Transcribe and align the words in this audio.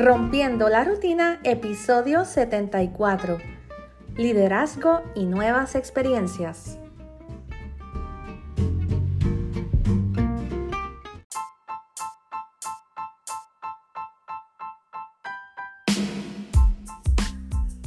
Rompiendo 0.00 0.68
la 0.68 0.84
rutina, 0.84 1.40
episodio 1.42 2.24
74. 2.24 3.38
Liderazgo 4.16 5.02
y 5.16 5.26
nuevas 5.26 5.74
experiencias. 5.74 6.78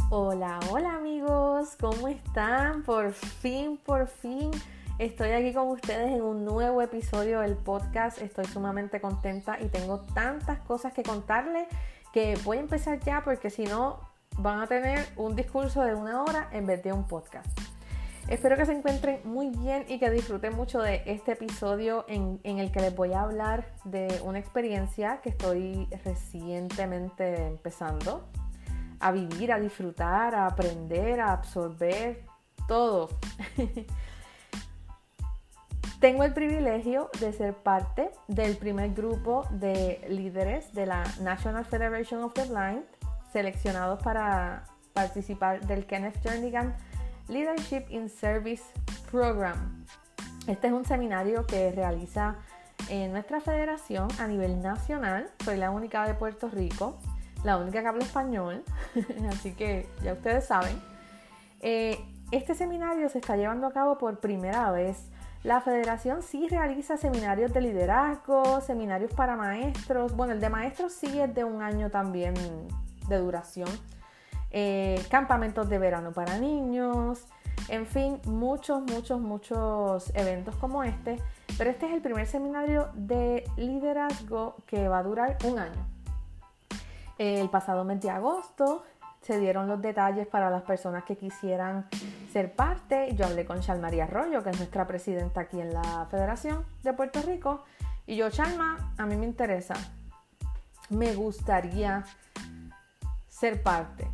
Hola, 0.09 0.59
hola 0.70 0.96
amigos, 0.96 1.78
¿cómo 1.80 2.09
están? 2.09 2.84
Por 2.84 3.14
fin, 3.14 3.78
por 3.78 4.07
fin 4.07 4.52
Estoy 5.02 5.32
aquí 5.32 5.52
con 5.52 5.68
ustedes 5.70 6.12
en 6.12 6.21
un 6.21 6.46
nuevo 6.46 6.80
episodio 6.80 7.39
del 7.39 7.55
podcast. 7.55 8.22
Estoy 8.22 8.46
sumamente 8.46 9.02
contenta 9.02 9.59
y 9.59 9.66
tengo 9.66 10.02
tantas 10.14 10.59
cosas 10.59 10.94
que 10.94 11.02
contarles 11.02 11.68
que 12.14 12.38
voy 12.44 12.58
a 12.58 12.60
empezar 12.62 13.00
ya 13.00 13.24
porque 13.24 13.50
si 13.50 13.64
no 13.64 14.00
van 14.38 14.60
a 14.60 14.68
tener 14.68 15.08
un 15.16 15.36
discurso 15.36 15.82
de 15.84 15.96
una 15.96 16.24
hora 16.24 16.50
en 16.52 16.66
vez 16.66 16.84
de 16.84 16.94
un 16.94 17.06
podcast. 17.06 17.48
Espero 18.28 18.56
que 18.56 18.66
se 18.66 18.74
encuentren 18.74 19.20
muy 19.24 19.50
bien 19.50 19.86
y 19.90 20.00
que 20.00 20.10
disfruten 20.10 20.56
mucho 20.56 20.80
de 20.80 21.04
este 21.06 21.34
episodio 21.34 22.06
en, 22.08 22.40
el 22.44 22.72
que 22.72 22.80
les 22.80 22.96
voy 22.96 23.14
a 23.14 23.24
hablar 23.24 23.74
de 23.84 24.22
una 24.24 24.40
experiencia 24.40 25.20
que 25.22 25.30
estoy 25.30 25.88
recientemente 26.06 27.48
empezando 27.48 28.30
a 29.00 29.12
vivir, 29.12 29.52
a 29.52 29.59
disfrutar, 29.59 30.36
a 30.36 30.48
aprender, 30.48 31.20
a 31.20 31.34
absorber 31.34 32.23
todo. 32.68 33.09
Tengo 36.02 36.23
el 36.23 36.34
privilegio 36.34 37.12
de 37.20 37.32
ser 37.32 37.54
parte 37.54 38.09
del 38.28 38.58
primer 38.58 38.92
grupo 38.96 39.46
de 39.52 40.03
líderes 40.09 40.73
de 40.73 40.88
la 40.88 41.03
National 41.22 41.64
Federation 41.64 42.23
of 42.23 42.34
the 42.34 42.44
Blind, 42.45 42.84
seleccionados 43.31 44.02
para 44.02 44.64
participar 44.94 45.62
del 45.67 45.86
Kenneth 45.86 46.20
Jernigan 46.23 46.75
Leadership 47.28 47.84
in 47.90 48.09
Service 48.09 48.64
Program. 49.12 49.86
Este 50.48 50.70
es 50.70 50.73
un 50.73 50.86
seminario 50.86 51.45
que 51.45 51.72
realiza 51.72 52.38
en 52.90 53.12
nuestra 53.12 53.40
federación 53.40 54.08
a 54.18 54.25
nivel 54.25 54.59
nacional. 54.59 55.30
Soy 55.45 55.58
la 55.58 55.70
única 55.70 56.08
de 56.08 56.16
Puerto 56.16 56.50
Rico, 56.50 56.97
la 57.44 57.58
única 57.58 57.80
que 57.84 57.88
habla 57.88 58.03
español, 58.03 58.64
así 59.30 59.53
que 59.53 59.88
ya 60.02 60.14
ustedes 60.14 60.47
saben. 60.47 60.81
Eh, 61.59 62.00
este 62.31 62.56
seminario 62.56 63.08
se 63.08 63.20
está 63.20 63.38
llevando 63.38 63.68
a 63.68 63.72
cabo 63.72 64.00
por 64.00 64.20
primera 64.20 64.72
vez 64.72 65.11
la 65.44 65.59
federación 65.59 66.22
sí 66.22 66.47
realiza 66.47 66.97
seminarios 66.97 67.52
de 67.52 67.61
liderazgo, 67.61 68.61
seminarios 68.61 69.11
para 69.14 69.36
maestros. 69.36 70.16
Bueno, 70.16 70.34
el 70.34 70.39
de 70.39 70.50
maestros 70.50 70.94
sí 70.94 71.20
es 71.20 71.34
de 71.34 71.44
un 71.44 71.64
año 71.64 71.89
también 71.89 72.36
de 73.08 73.17
duración. 73.17 73.69
Eh, 74.52 75.03
campamentos 75.09 75.67
de 75.67 75.80
verano 75.80 76.12
para 76.12 76.38
niños. 76.38 77.25
En 77.69 77.88
fin, 77.88 78.22
muchos, 78.25 78.81
muchos, 78.81 79.19
muchos 79.19 80.12
eventos 80.14 80.56
como 80.58 80.84
este. 80.84 81.17
Pero 81.58 81.72
este 81.72 81.88
es 81.88 81.94
el 81.94 82.02
primer 82.02 82.28
seminario 82.28 82.89
de 82.94 83.44
liderazgo 83.58 84.58
que 84.67 84.88
va 84.88 85.00
a 85.00 85.03
durar 85.03 85.38
un 85.45 85.58
año. 85.58 85.88
El 87.17 87.50
pasado 87.50 87.84
mes 87.84 88.00
de 88.02 88.12
agosto 88.12 88.84
se 89.22 89.39
dieron 89.39 89.67
los 89.67 89.81
detalles 89.81 90.27
para 90.27 90.50
las 90.50 90.64
personas 90.64 91.03
que 91.03 91.16
quisieran 91.16 91.88
ser 92.31 92.55
parte. 92.55 93.14
Yo 93.16 93.25
hablé 93.25 93.45
con 93.45 93.59
María 93.80 94.05
Arroyo, 94.05 94.44
que 94.44 94.50
es 94.50 94.58
nuestra 94.58 94.88
presidenta 94.88 95.41
aquí 95.41 95.61
en 95.61 95.73
la 95.73 96.08
Federación 96.09 96.66
de 96.83 96.94
Puerto 96.94 97.22
Rico. 97.22 97.63
Y 98.08 98.16
yo, 98.16 98.30
Chalma, 98.31 98.94
a 98.97 99.05
mí 99.05 99.16
me 99.16 99.25
interesa. 99.25 99.75
Me 100.89 101.13
gustaría 101.13 102.03
ser 103.28 103.61
parte. 103.61 104.07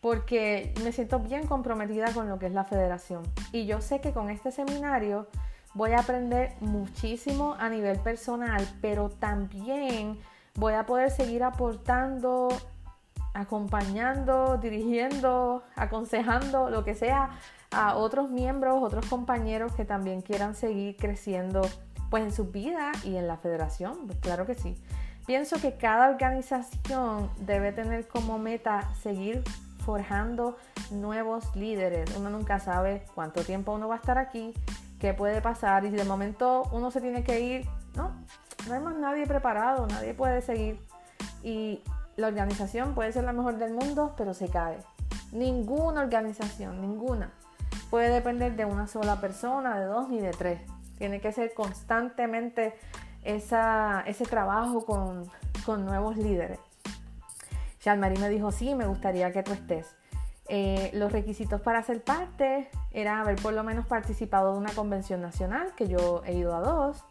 Porque 0.00 0.74
me 0.82 0.92
siento 0.92 1.20
bien 1.20 1.46
comprometida 1.46 2.12
con 2.12 2.28
lo 2.28 2.38
que 2.38 2.46
es 2.46 2.52
la 2.52 2.64
federación. 2.64 3.22
Y 3.52 3.66
yo 3.66 3.80
sé 3.80 4.00
que 4.00 4.12
con 4.12 4.30
este 4.30 4.50
seminario 4.50 5.28
voy 5.74 5.92
a 5.92 6.00
aprender 6.00 6.54
muchísimo 6.60 7.54
a 7.58 7.68
nivel 7.68 8.00
personal, 8.00 8.66
pero 8.80 9.10
también 9.10 10.18
voy 10.56 10.72
a 10.72 10.86
poder 10.86 11.10
seguir 11.10 11.44
aportando 11.44 12.48
acompañando, 13.34 14.58
dirigiendo, 14.58 15.62
aconsejando, 15.76 16.70
lo 16.70 16.84
que 16.84 16.94
sea, 16.94 17.30
a 17.70 17.96
otros 17.96 18.30
miembros, 18.30 18.82
otros 18.82 19.06
compañeros 19.06 19.72
que 19.74 19.84
también 19.84 20.22
quieran 20.22 20.54
seguir 20.54 20.96
creciendo 20.96 21.62
pues 22.10 22.24
en 22.24 22.32
su 22.32 22.46
vida 22.50 22.90
y 23.04 23.16
en 23.16 23.28
la 23.28 23.36
federación, 23.36 24.06
pues 24.06 24.18
claro 24.18 24.44
que 24.44 24.54
sí. 24.54 24.76
Pienso 25.26 25.60
que 25.60 25.76
cada 25.76 26.10
organización 26.10 27.30
debe 27.38 27.72
tener 27.72 28.08
como 28.08 28.38
meta 28.38 28.92
seguir 29.00 29.44
forjando 29.84 30.56
nuevos 30.90 31.54
líderes. 31.54 32.16
Uno 32.16 32.30
nunca 32.30 32.58
sabe 32.58 33.04
cuánto 33.14 33.44
tiempo 33.44 33.72
uno 33.72 33.86
va 33.86 33.94
a 33.94 33.98
estar 33.98 34.18
aquí, 34.18 34.52
qué 34.98 35.14
puede 35.14 35.40
pasar 35.40 35.84
y 35.84 35.90
de 35.90 36.04
momento 36.04 36.68
uno 36.72 36.90
se 36.90 37.00
tiene 37.00 37.22
que 37.22 37.40
ir, 37.40 37.68
no, 37.94 38.12
no 38.66 38.74
hay 38.74 38.80
más 38.80 38.96
nadie 38.96 39.26
preparado, 39.26 39.86
nadie 39.86 40.14
puede 40.14 40.42
seguir. 40.42 40.80
Y 41.44 41.82
la 42.16 42.28
organización 42.28 42.94
puede 42.94 43.12
ser 43.12 43.24
la 43.24 43.32
mejor 43.32 43.58
del 43.58 43.72
mundo, 43.72 44.14
pero 44.16 44.34
se 44.34 44.48
cae. 44.48 44.78
Ninguna 45.32 46.00
organización, 46.00 46.80
ninguna, 46.80 47.30
puede 47.90 48.10
depender 48.10 48.56
de 48.56 48.64
una 48.64 48.86
sola 48.86 49.20
persona, 49.20 49.78
de 49.78 49.86
dos 49.86 50.08
ni 50.08 50.20
de 50.20 50.30
tres. 50.30 50.60
Tiene 50.98 51.20
que 51.20 51.32
ser 51.32 51.54
constantemente 51.54 52.74
ese 53.24 54.24
trabajo 54.28 54.84
con, 54.84 55.30
nuevos 55.84 56.16
líderes. 56.16 56.58
Jean-Marie 57.80 58.18
me 58.18 58.28
dijo, 58.28 58.50
sí, 58.50 58.74
me 58.74 58.86
gustaría 58.86 59.30
que 59.32 59.42
tú 59.42 59.52
estés. 59.52 59.94
Eh, 60.48 60.90
los 60.94 61.12
requisitos 61.12 61.60
para 61.60 61.80
ser 61.84 62.02
parte 62.02 62.68
era 62.90 63.20
haber 63.20 63.36
por 63.36 63.52
lo 63.52 63.62
menos 63.62 63.86
participado 63.86 64.52
de 64.52 64.58
una 64.58 64.72
convención 64.72 65.20
nacional, 65.20 65.72
que 65.76 65.86
yo 65.86 66.22
he 66.26 66.34
ido 66.34 66.56
a 66.56 66.60
dos. 66.60 67.04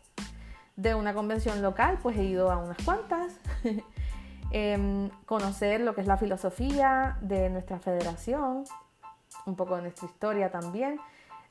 De 0.75 0.93
una 0.93 1.13
convención 1.13 1.61
local, 1.61 1.99
pues 2.03 2.17
he 2.17 2.23
ido 2.23 2.51
a 2.51 2.57
unas 2.57 2.77
cuantas. 2.83 3.39
Em, 4.51 5.09
conocer 5.25 5.79
lo 5.81 5.93
que 5.93 6.01
es 6.01 6.07
la 6.07 6.17
filosofía 6.17 7.17
de 7.21 7.49
nuestra 7.49 7.77
federación, 7.79 8.63
un 9.45 9.55
poco 9.55 9.75
de 9.75 9.83
nuestra 9.83 10.07
historia 10.07 10.51
también, 10.51 10.99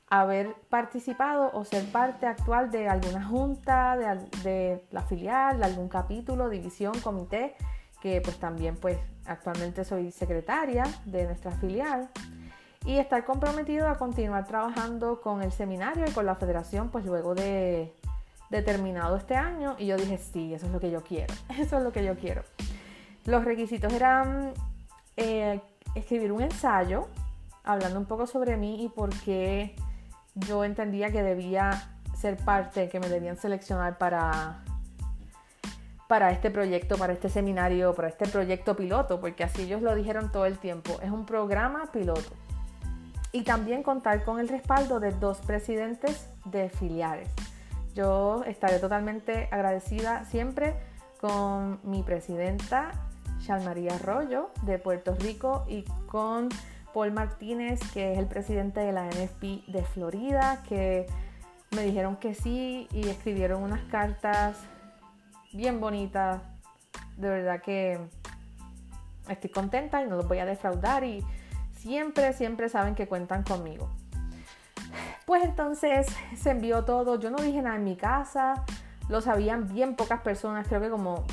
haber 0.09 0.53
participado 0.69 1.49
o 1.53 1.63
ser 1.63 1.85
parte 1.91 2.25
actual 2.25 2.71
de 2.71 2.89
alguna 2.89 3.23
junta, 3.23 3.95
de, 4.43 4.83
la 4.91 5.03
filial, 5.03 5.59
de 5.59 5.65
algún 5.65 5.87
capítulo, 5.87 6.49
división, 6.49 6.99
comité, 6.99 7.55
que 8.01 8.19
pues 8.21 8.37
también 8.37 8.75
pues 8.75 8.97
actualmente 9.25 9.85
soy 9.85 10.11
secretaria 10.11 10.83
de 11.05 11.25
nuestra 11.25 11.51
filial 11.51 12.09
y 12.85 12.97
estar 12.97 13.23
comprometido 13.23 13.87
a 13.87 13.97
continuar 13.97 14.45
trabajando 14.45 15.21
con 15.21 15.41
el 15.41 15.51
seminario 15.51 16.05
y 16.07 16.11
con 16.11 16.25
la 16.25 16.35
federación 16.35 16.89
pues 16.89 17.05
luego 17.05 17.35
de, 17.35 17.93
de 18.49 18.61
terminado 18.61 19.15
este 19.15 19.35
año 19.35 19.75
y 19.77 19.85
yo 19.85 19.95
dije 19.95 20.17
sí, 20.17 20.53
eso 20.53 20.65
es 20.65 20.71
lo 20.71 20.79
que 20.79 20.91
yo 20.91 21.01
quiero, 21.03 21.33
eso 21.57 21.77
es 21.77 21.83
lo 21.83 21.91
que 21.93 22.03
yo 22.03 22.17
quiero. 22.17 22.43
Los 23.29 23.45
requisitos 23.45 23.93
eran 23.93 24.53
eh, 25.15 25.61
escribir 25.93 26.31
un 26.31 26.41
ensayo 26.41 27.07
hablando 27.63 27.99
un 27.99 28.07
poco 28.07 28.25
sobre 28.25 28.57
mí 28.57 28.83
y 28.83 28.89
por 28.89 29.11
qué 29.19 29.75
yo 30.33 30.63
entendía 30.63 31.11
que 31.11 31.21
debía 31.21 31.91
ser 32.17 32.37
parte, 32.37 32.89
que 32.89 32.99
me 32.99 33.07
debían 33.07 33.37
seleccionar 33.37 33.99
para, 33.99 34.63
para 36.07 36.31
este 36.31 36.49
proyecto, 36.49 36.97
para 36.97 37.13
este 37.13 37.29
seminario, 37.29 37.93
para 37.93 38.07
este 38.07 38.27
proyecto 38.27 38.75
piloto, 38.75 39.21
porque 39.21 39.43
así 39.43 39.61
ellos 39.61 39.83
lo 39.83 39.93
dijeron 39.93 40.31
todo 40.31 40.47
el 40.47 40.57
tiempo. 40.57 40.97
Es 41.03 41.11
un 41.11 41.27
programa 41.27 41.91
piloto. 41.93 42.31
Y 43.31 43.43
también 43.43 43.83
contar 43.83 44.23
con 44.23 44.39
el 44.39 44.47
respaldo 44.47 44.99
de 44.99 45.11
dos 45.11 45.37
presidentes 45.41 46.27
de 46.45 46.69
filiales. 46.69 47.29
Yo 47.93 48.43
estaré 48.47 48.79
totalmente 48.79 49.49
agradecida 49.51 50.25
siempre 50.25 50.73
con 51.21 51.79
mi 51.83 52.01
presidenta 52.01 53.05
María 53.47 53.95
Arroyo 53.95 54.51
de 54.61 54.77
Puerto 54.77 55.15
Rico 55.15 55.65
y 55.67 55.83
con 56.05 56.49
Paul 56.93 57.11
Martínez, 57.11 57.79
que 57.93 58.13
es 58.13 58.19
el 58.19 58.27
presidente 58.27 58.79
de 58.79 58.91
la 58.91 59.07
NFP 59.07 59.65
de 59.67 59.83
Florida, 59.83 60.61
que 60.67 61.07
me 61.71 61.83
dijeron 61.83 62.17
que 62.17 62.35
sí 62.35 62.87
y 62.91 63.07
escribieron 63.07 63.63
unas 63.63 63.81
cartas 63.85 64.57
bien 65.51 65.79
bonitas. 65.79 66.41
De 67.17 67.27
verdad 67.27 67.61
que 67.61 67.99
estoy 69.27 69.49
contenta 69.49 70.03
y 70.03 70.07
no 70.07 70.15
los 70.15 70.27
voy 70.27 70.39
a 70.39 70.45
defraudar 70.45 71.03
y 71.03 71.25
siempre, 71.75 72.33
siempre 72.33 72.69
saben 72.69 72.93
que 72.93 73.07
cuentan 73.07 73.43
conmigo. 73.43 73.89
Pues 75.25 75.43
entonces 75.43 76.07
se 76.35 76.51
envió 76.51 76.85
todo. 76.85 77.19
Yo 77.19 77.29
no 77.31 77.37
dije 77.37 77.61
nada 77.61 77.75
en 77.75 77.83
mi 77.83 77.95
casa. 77.95 78.63
Lo 79.09 79.21
sabían 79.21 79.67
bien 79.67 79.95
pocas 79.95 80.21
personas. 80.21 80.67
Creo 80.67 80.81
que 80.81 80.89
como 80.89 81.25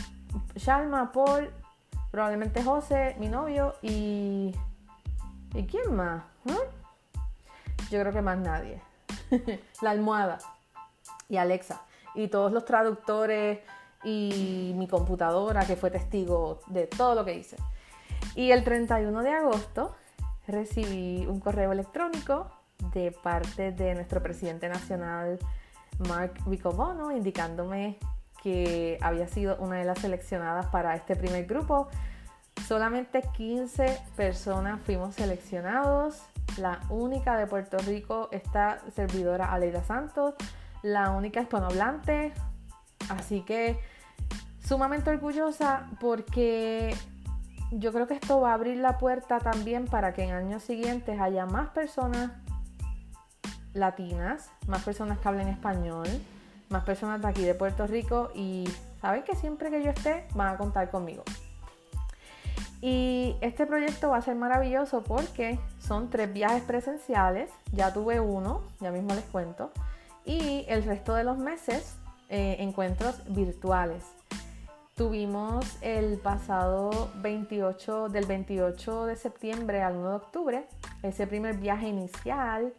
Shalma, 0.55 1.13
Paul 1.13 1.51
probablemente 2.11 2.63
José, 2.63 3.17
mi 3.19 3.29
novio 3.29 3.75
y... 3.83 4.55
¿Y 5.55 5.67
quién 5.67 5.95
más? 5.95 6.25
¿Mm? 6.45 6.53
Yo 7.91 8.01
creo 8.01 8.13
que 8.13 8.23
más 8.23 8.39
nadie. 8.39 8.83
la 9.81 9.91
almohada 9.91 10.39
y 11.29 11.37
Alexa 11.37 11.83
y 12.15 12.29
todos 12.29 12.53
los 12.53 12.65
traductores 12.65 13.61
y 14.05 14.73
mi 14.77 14.87
computadora 14.87 15.67
que 15.67 15.77
fue 15.77 15.91
testigo 15.91 16.61
de 16.67 16.87
todo 16.87 17.15
lo 17.15 17.25
que 17.25 17.35
hice. 17.35 17.57
Y 18.35 18.51
el 18.51 18.65
31 18.65 19.23
de 19.23 19.31
agosto 19.31 19.97
recibí 20.47 21.27
un 21.27 21.41
correo 21.41 21.73
electrónico 21.73 22.51
de 22.93 23.11
parte 23.11 23.73
de 23.73 23.95
nuestro 23.95 24.23
presidente 24.23 24.69
nacional 24.69 25.39
Mark 26.09 26.35
Riccobono 26.47 27.11
indicándome 27.11 27.99
que 28.47 28.97
había 29.03 29.27
sido 29.27 29.57
una 29.57 29.75
de 29.75 29.85
las 29.85 29.99
seleccionadas 29.99 30.67
para 30.67 30.95
este 30.95 31.17
primer 31.17 31.47
grupo. 31.47 31.89
Solamente 32.69 33.23
15 33.37 33.99
personas 34.15 34.81
fuimos 34.83 35.17
seleccionados. 35.17 36.23
La 36.57 36.79
única 36.89 37.37
de 37.37 37.49
Puerto 37.49 37.77
Rico, 37.79 38.29
esta 38.31 38.79
servidora 38.95 39.53
Aleida 39.53 39.83
Santos, 39.83 40.35
la 40.85 41.11
única 41.11 41.41
hispanohablante. 41.41 42.35
Así 43.09 43.41
que 43.41 43.81
sumamente 44.65 45.11
orgullosa 45.11 45.91
porque 45.99 46.95
yo 47.73 47.93
creo 47.93 48.07
que 48.07 48.15
esto 48.15 48.41
va 48.41 48.53
a 48.53 48.55
abrir 48.55 48.77
la 48.77 48.97
puerta 48.97 49.41
también 49.41 49.87
para 49.87 50.15
que 50.15 50.23
en 50.23 50.31
años 50.31 50.63
siguientes 50.63 51.21
haya 51.21 51.47
más 51.47 51.71
personas 51.71 52.31
latinas, 53.75 54.53
más 54.69 54.85
personas 54.85 55.19
que 55.19 55.27
hablen 55.27 55.49
español, 55.49 56.07
más 56.69 56.85
personas 56.85 57.21
de 57.21 57.29
aquí 57.29 57.43
de 57.43 57.55
Puerto 57.55 57.87
Rico 57.87 58.31
y 58.35 58.69
saben 59.01 59.23
que 59.23 59.37
siempre 59.37 59.71
que 59.71 59.83
yo 59.83 59.91
esté 59.91 60.27
van 60.35 60.55
a 60.55 60.59
contar 60.59 60.91
conmigo. 60.91 61.23
Y 62.81 63.37
este 63.41 63.67
proyecto 63.67 64.11
va 64.11 64.19
a 64.19 64.23
ser 64.23 64.37
maravilloso 64.37 65.03
porque 65.03 65.59
son 65.79 66.11
tres 66.11 66.33
viajes 66.33 66.63
presenciales, 66.63 67.51
ya 67.73 67.93
tuve 67.93 68.21
uno, 68.21 68.63
ya 68.81 68.91
mismo 68.91 69.15
les 69.15 69.25
cuento, 69.25 69.71
y 70.25 70.65
el 70.69 70.85
resto 70.85 71.15
de 71.15 71.25
los 71.25 71.39
meses 71.39 71.97
eh, 72.29 72.57
encuentros 72.59 73.23
virtuales. 73.29 74.05
Tuvimos 74.95 75.65
el 75.83 76.19
pasado 76.19 77.11
28, 77.17 78.09
del 78.09 78.27
28 78.27 79.07
de 79.07 79.17
septiembre 79.17 79.83
al 79.83 79.97
1 79.97 80.09
de 80.09 80.17
octubre, 80.17 80.67
ese 81.03 81.27
primer 81.27 81.57
viaje 81.57 81.89
inicial 81.89 82.73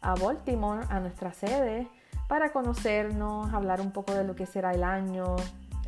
a 0.00 0.14
Baltimore, 0.14 0.86
a 0.88 1.00
nuestra 1.00 1.32
sede, 1.32 1.88
para 2.28 2.52
conocernos, 2.52 3.52
hablar 3.52 3.80
un 3.80 3.90
poco 3.90 4.14
de 4.14 4.22
lo 4.22 4.36
que 4.36 4.46
será 4.46 4.72
el 4.72 4.84
año. 4.84 5.34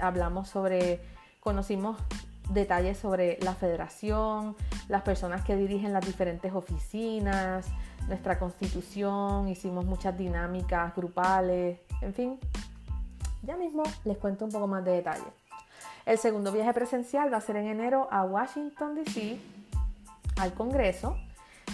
Hablamos 0.00 0.48
sobre, 0.48 1.00
conocimos 1.38 1.98
detalles 2.48 2.98
sobre 2.98 3.38
la 3.42 3.54
federación, 3.54 4.56
las 4.88 5.02
personas 5.02 5.44
que 5.44 5.54
dirigen 5.54 5.92
las 5.92 6.04
diferentes 6.04 6.52
oficinas, 6.52 7.66
nuestra 8.08 8.38
constitución, 8.38 9.48
hicimos 9.48 9.84
muchas 9.84 10.16
dinámicas 10.16 10.96
grupales, 10.96 11.78
en 12.00 12.14
fin. 12.14 12.40
Ya 13.42 13.56
mismo 13.56 13.82
les 14.04 14.16
cuento 14.16 14.46
un 14.46 14.50
poco 14.50 14.66
más 14.66 14.84
de 14.84 14.92
detalle. 14.92 15.22
El 16.06 16.18
segundo 16.18 16.50
viaje 16.50 16.72
presencial 16.72 17.32
va 17.32 17.36
a 17.36 17.40
ser 17.42 17.56
en 17.56 17.66
enero 17.66 18.08
a 18.10 18.24
Washington, 18.24 18.94
D.C., 18.94 19.38
al 20.40 20.54
Congreso 20.54 21.16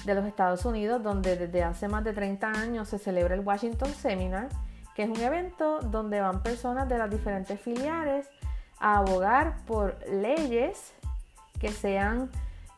de 0.04 0.14
los 0.14 0.25
Estados 0.25 0.64
Unidos, 0.64 1.02
donde 1.02 1.37
desde 1.37 1.62
hace 1.62 1.88
más 1.88 2.04
de 2.04 2.12
30 2.12 2.50
años 2.50 2.88
se 2.88 2.98
celebra 2.98 3.34
el 3.34 3.40
Washington 3.40 3.93
Seminar, 3.93 4.48
que 4.94 5.04
es 5.04 5.10
un 5.10 5.20
evento 5.20 5.81
donde 5.81 6.20
van 6.20 6.43
personas 6.43 6.88
de 6.88 6.98
las 6.98 7.10
diferentes 7.10 7.60
filiales 7.60 8.28
a 8.78 8.98
abogar 8.98 9.56
por 9.66 9.98
leyes 10.08 10.94
que 11.58 11.70
sean 11.70 12.31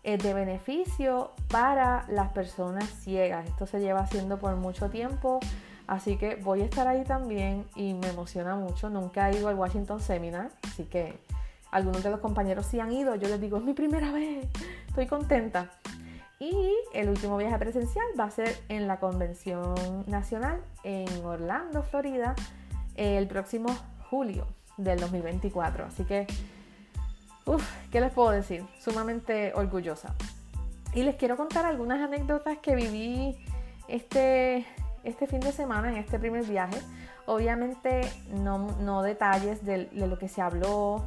eh, 0.05 0.17
de 0.17 0.33
beneficio 0.33 1.33
para 1.49 2.07
las 2.09 2.31
personas 2.33 2.89
ciegas. 2.89 3.47
Esto 3.47 3.67
se 3.67 3.81
lleva 3.81 4.01
haciendo 4.01 4.39
por 4.39 4.57
mucho 4.57 4.91
tiempo, 4.91 5.41
así 5.87 6.17
que 6.17 6.37
voy 6.37 6.63
a 6.63 6.65
estar 6.65 6.87
ahí 6.87 7.05
también 7.05 7.67
y 7.75 7.95
me 7.95 8.09
emociona 8.09 8.55
mucho. 8.55 8.89
Nunca 8.91 9.29
he 9.29 9.39
ido 9.39 9.49
al 9.49 9.57
Washington 9.57 10.01
Seminar, 10.01 10.51
así 10.63 10.85
que 10.85 11.19
algunos 11.71 12.03
de 12.03 12.11
los 12.11 12.21
compañeros 12.21 12.67
sí 12.67 12.81
han 12.81 12.93
ido. 12.93 13.15
Yo 13.17 13.29
les 13.29 13.41
digo, 13.41 13.59
es 13.59 13.65
mi 13.65 13.75
primera 13.75 14.11
vez, 14.13 14.47
estoy 14.87 15.07
contenta. 15.07 15.71
Y 16.41 16.73
el 16.93 17.09
último 17.09 17.37
viaje 17.37 17.59
presencial 17.59 18.07
va 18.19 18.25
a 18.25 18.31
ser 18.31 18.57
en 18.69 18.87
la 18.87 19.01
Convención 19.01 19.75
Nacional 20.07 20.61
en 20.85 21.25
Orlando, 21.25 21.83
Florida, 21.83 22.37
el 22.95 23.27
próximo 23.27 23.69
julio 24.09 24.47
del 24.77 25.01
2024. 25.01 25.87
Así 25.87 26.05
que, 26.05 26.29
uff, 27.45 27.69
¿qué 27.91 28.01
les 28.01 28.13
puedo 28.13 28.31
decir? 28.31 28.65
Sumamente 28.79 29.53
orgullosa. 29.55 30.15
Y 30.95 31.03
les 31.03 31.17
quiero 31.17 31.37
contar 31.37 31.67
algunas 31.67 32.01
anécdotas 32.01 32.59
que 32.59 32.77
viví 32.77 33.37
este, 33.89 34.65
este 35.03 35.27
fin 35.27 35.41
de 35.41 35.51
semana 35.51 35.91
en 35.91 35.97
este 35.97 36.21
primer 36.21 36.45
viaje. 36.45 36.81
Obviamente 37.27 38.03
no, 38.31 38.59
no 38.81 39.03
detalles 39.03 39.65
de, 39.65 39.87
de 39.87 40.07
lo 40.07 40.19
que 40.19 40.29
se 40.29 40.41
habló, 40.41 41.05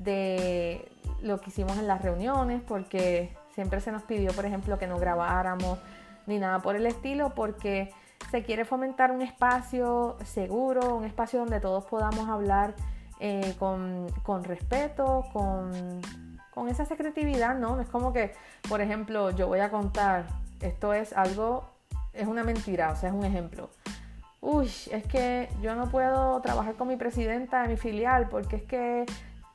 de 0.00 0.90
lo 1.22 1.40
que 1.40 1.50
hicimos 1.50 1.78
en 1.78 1.86
las 1.86 2.02
reuniones, 2.02 2.62
porque 2.66 3.30
Siempre 3.54 3.80
se 3.80 3.92
nos 3.92 4.02
pidió, 4.02 4.32
por 4.32 4.44
ejemplo, 4.46 4.78
que 4.78 4.86
no 4.86 4.98
grabáramos 4.98 5.78
ni 6.26 6.38
nada 6.38 6.60
por 6.60 6.76
el 6.76 6.86
estilo 6.86 7.34
porque 7.34 7.92
se 8.30 8.42
quiere 8.42 8.64
fomentar 8.64 9.10
un 9.10 9.22
espacio 9.22 10.16
seguro, 10.24 10.96
un 10.96 11.04
espacio 11.04 11.40
donde 11.40 11.60
todos 11.60 11.84
podamos 11.84 12.28
hablar 12.28 12.74
eh, 13.20 13.54
con, 13.58 14.08
respeto, 14.44 15.24
con, 15.32 16.00
con, 16.50 16.68
esa 16.68 16.84
secretividad, 16.84 17.56
¿no? 17.56 17.76
No 17.76 17.82
es 17.82 17.88
como 17.88 18.12
que, 18.12 18.32
por 18.68 18.80
ejemplo, 18.80 19.30
yo 19.30 19.48
voy 19.48 19.60
a 19.60 19.70
contar, 19.70 20.24
esto 20.60 20.92
es 20.92 21.12
algo, 21.12 21.64
es 22.14 22.26
una 22.26 22.42
mentira, 22.42 22.90
o 22.90 22.96
sea, 22.96 23.10
es 23.10 23.14
un 23.14 23.24
ejemplo. 23.24 23.70
Uy, 24.40 24.66
es 24.90 25.06
que 25.06 25.48
yo 25.60 25.76
no 25.76 25.88
puedo 25.88 26.40
trabajar 26.40 26.74
con 26.74 26.88
mi 26.88 26.96
presidenta 26.96 27.62
de 27.62 27.68
mi 27.68 27.76
filial 27.76 28.28
porque 28.28 28.56
es 28.56 28.62
que 28.64 29.06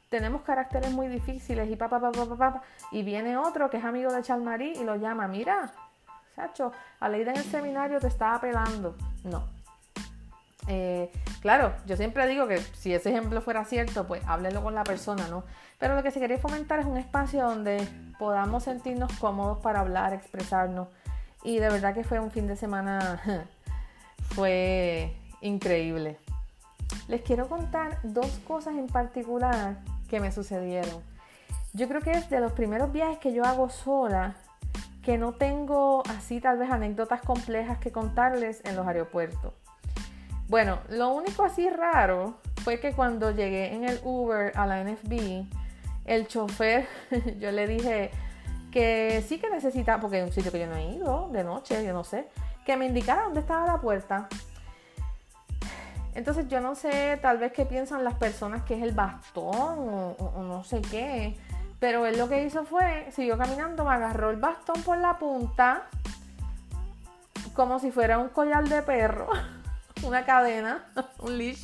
tenemos 0.09 0.41
caracteres 0.41 0.91
muy 0.91 1.07
difíciles 1.07 1.69
y 1.69 1.75
pa, 1.75 1.89
pa, 1.89 1.99
pa, 1.99 2.11
pa, 2.11 2.61
y 2.91 3.03
viene 3.03 3.37
otro 3.37 3.69
que 3.69 3.77
es 3.77 3.85
amigo 3.85 4.11
de 4.11 4.21
Chalmarí 4.21 4.73
y 4.73 4.83
lo 4.83 4.95
llama, 4.95 5.27
mira, 5.27 5.71
Sacho, 6.35 6.71
a 6.99 7.09
Leida 7.09 7.31
en 7.31 7.37
el 7.37 7.43
seminario 7.43 7.99
te 7.99 8.07
estaba 8.07 8.39
pelando. 8.39 8.95
No. 9.23 9.43
Eh, 10.67 11.11
claro, 11.41 11.73
yo 11.85 11.95
siempre 11.97 12.27
digo 12.27 12.47
que 12.47 12.59
si 12.59 12.93
ese 12.93 13.09
ejemplo 13.09 13.41
fuera 13.41 13.65
cierto, 13.65 14.05
pues 14.05 14.21
háblenlo 14.27 14.61
con 14.61 14.75
la 14.75 14.83
persona, 14.83 15.27
¿no? 15.29 15.43
Pero 15.79 15.95
lo 15.95 16.03
que 16.03 16.11
se 16.11 16.19
quería 16.19 16.37
fomentar 16.37 16.79
es 16.79 16.85
un 16.85 16.97
espacio 16.97 17.43
donde 17.43 17.87
podamos 18.19 18.63
sentirnos 18.63 19.11
cómodos 19.13 19.59
para 19.59 19.79
hablar, 19.79 20.13
expresarnos. 20.13 20.89
Y 21.43 21.59
de 21.59 21.69
verdad 21.69 21.93
que 21.93 22.03
fue 22.03 22.19
un 22.19 22.31
fin 22.31 22.47
de 22.47 22.55
semana, 22.55 23.21
fue 24.35 25.15
increíble. 25.41 26.17
Les 27.07 27.21
quiero 27.21 27.47
contar 27.47 27.99
dos 28.03 28.29
cosas 28.45 28.75
en 28.75 28.87
particular 28.87 29.77
que 30.07 30.19
me 30.19 30.31
sucedieron. 30.31 31.01
Yo 31.73 31.87
creo 31.87 32.01
que 32.01 32.11
es 32.11 32.29
de 32.29 32.39
los 32.39 32.53
primeros 32.53 32.91
viajes 32.91 33.19
que 33.19 33.33
yo 33.33 33.43
hago 33.43 33.69
sola 33.69 34.35
que 35.07 35.17
no 35.17 35.33
tengo 35.33 36.03
así 36.09 36.41
tal 36.41 36.57
vez 36.57 36.69
anécdotas 36.69 37.21
complejas 37.21 37.77
que 37.77 37.93
contarles 37.93 38.61
en 38.65 38.75
los 38.75 38.85
aeropuertos. 38.85 39.53
Bueno, 40.49 40.79
lo 40.89 41.13
único 41.13 41.43
así 41.43 41.69
raro 41.69 42.39
fue 42.63 42.81
que 42.81 42.91
cuando 42.91 43.31
llegué 43.31 43.73
en 43.73 43.85
el 43.85 44.01
Uber 44.03 44.51
a 44.55 44.65
la 44.65 44.83
NFB, 44.83 45.45
el 46.03 46.27
chofer, 46.27 46.87
yo 47.39 47.51
le 47.51 47.67
dije 47.67 48.11
que 48.71 49.23
sí 49.25 49.39
que 49.39 49.49
necesitaba, 49.49 50.01
porque 50.01 50.19
es 50.19 50.25
un 50.25 50.33
sitio 50.33 50.51
que 50.51 50.59
yo 50.59 50.67
no 50.67 50.75
he 50.75 50.91
ido 50.95 51.29
de 51.31 51.43
noche, 51.43 51.85
yo 51.85 51.93
no 51.93 52.03
sé, 52.03 52.27
que 52.65 52.75
me 52.75 52.85
indicara 52.85 53.23
dónde 53.23 53.39
estaba 53.39 53.65
la 53.65 53.79
puerta. 53.79 54.27
Entonces 56.17 56.47
yo 56.47 56.59
no 56.61 56.73
sé 56.73 57.19
tal 57.21 57.37
vez 57.37 57.51
qué 57.51 57.63
piensan 57.63 58.03
las 58.03 58.15
personas 58.15 58.63
que 58.63 58.73
es 58.73 58.81
el 58.81 58.91
bastón 58.91 59.53
o, 59.55 60.41
no 60.41 60.63
sé 60.63 60.81
qué. 60.81 61.37
Pero 61.79 62.07
él 62.07 62.17
lo 62.17 62.27
que 62.27 62.43
hizo 62.43 62.65
fue, 62.65 63.07
siguió 63.11 63.37
caminando, 63.37 63.85
me 63.85 63.91
agarró 63.91 64.31
el 64.31 64.37
bastón 64.37 64.81
por 64.81 64.97
la 64.97 65.19
punta, 65.19 65.83
como 67.53 67.77
si 67.77 67.91
fuera 67.91 68.17
un 68.17 68.29
collar 68.29 68.67
de 68.67 68.81
perro, 68.81 69.27
una 70.03 70.25
cadena, 70.25 70.87
un 71.19 71.37
leash. 71.37 71.63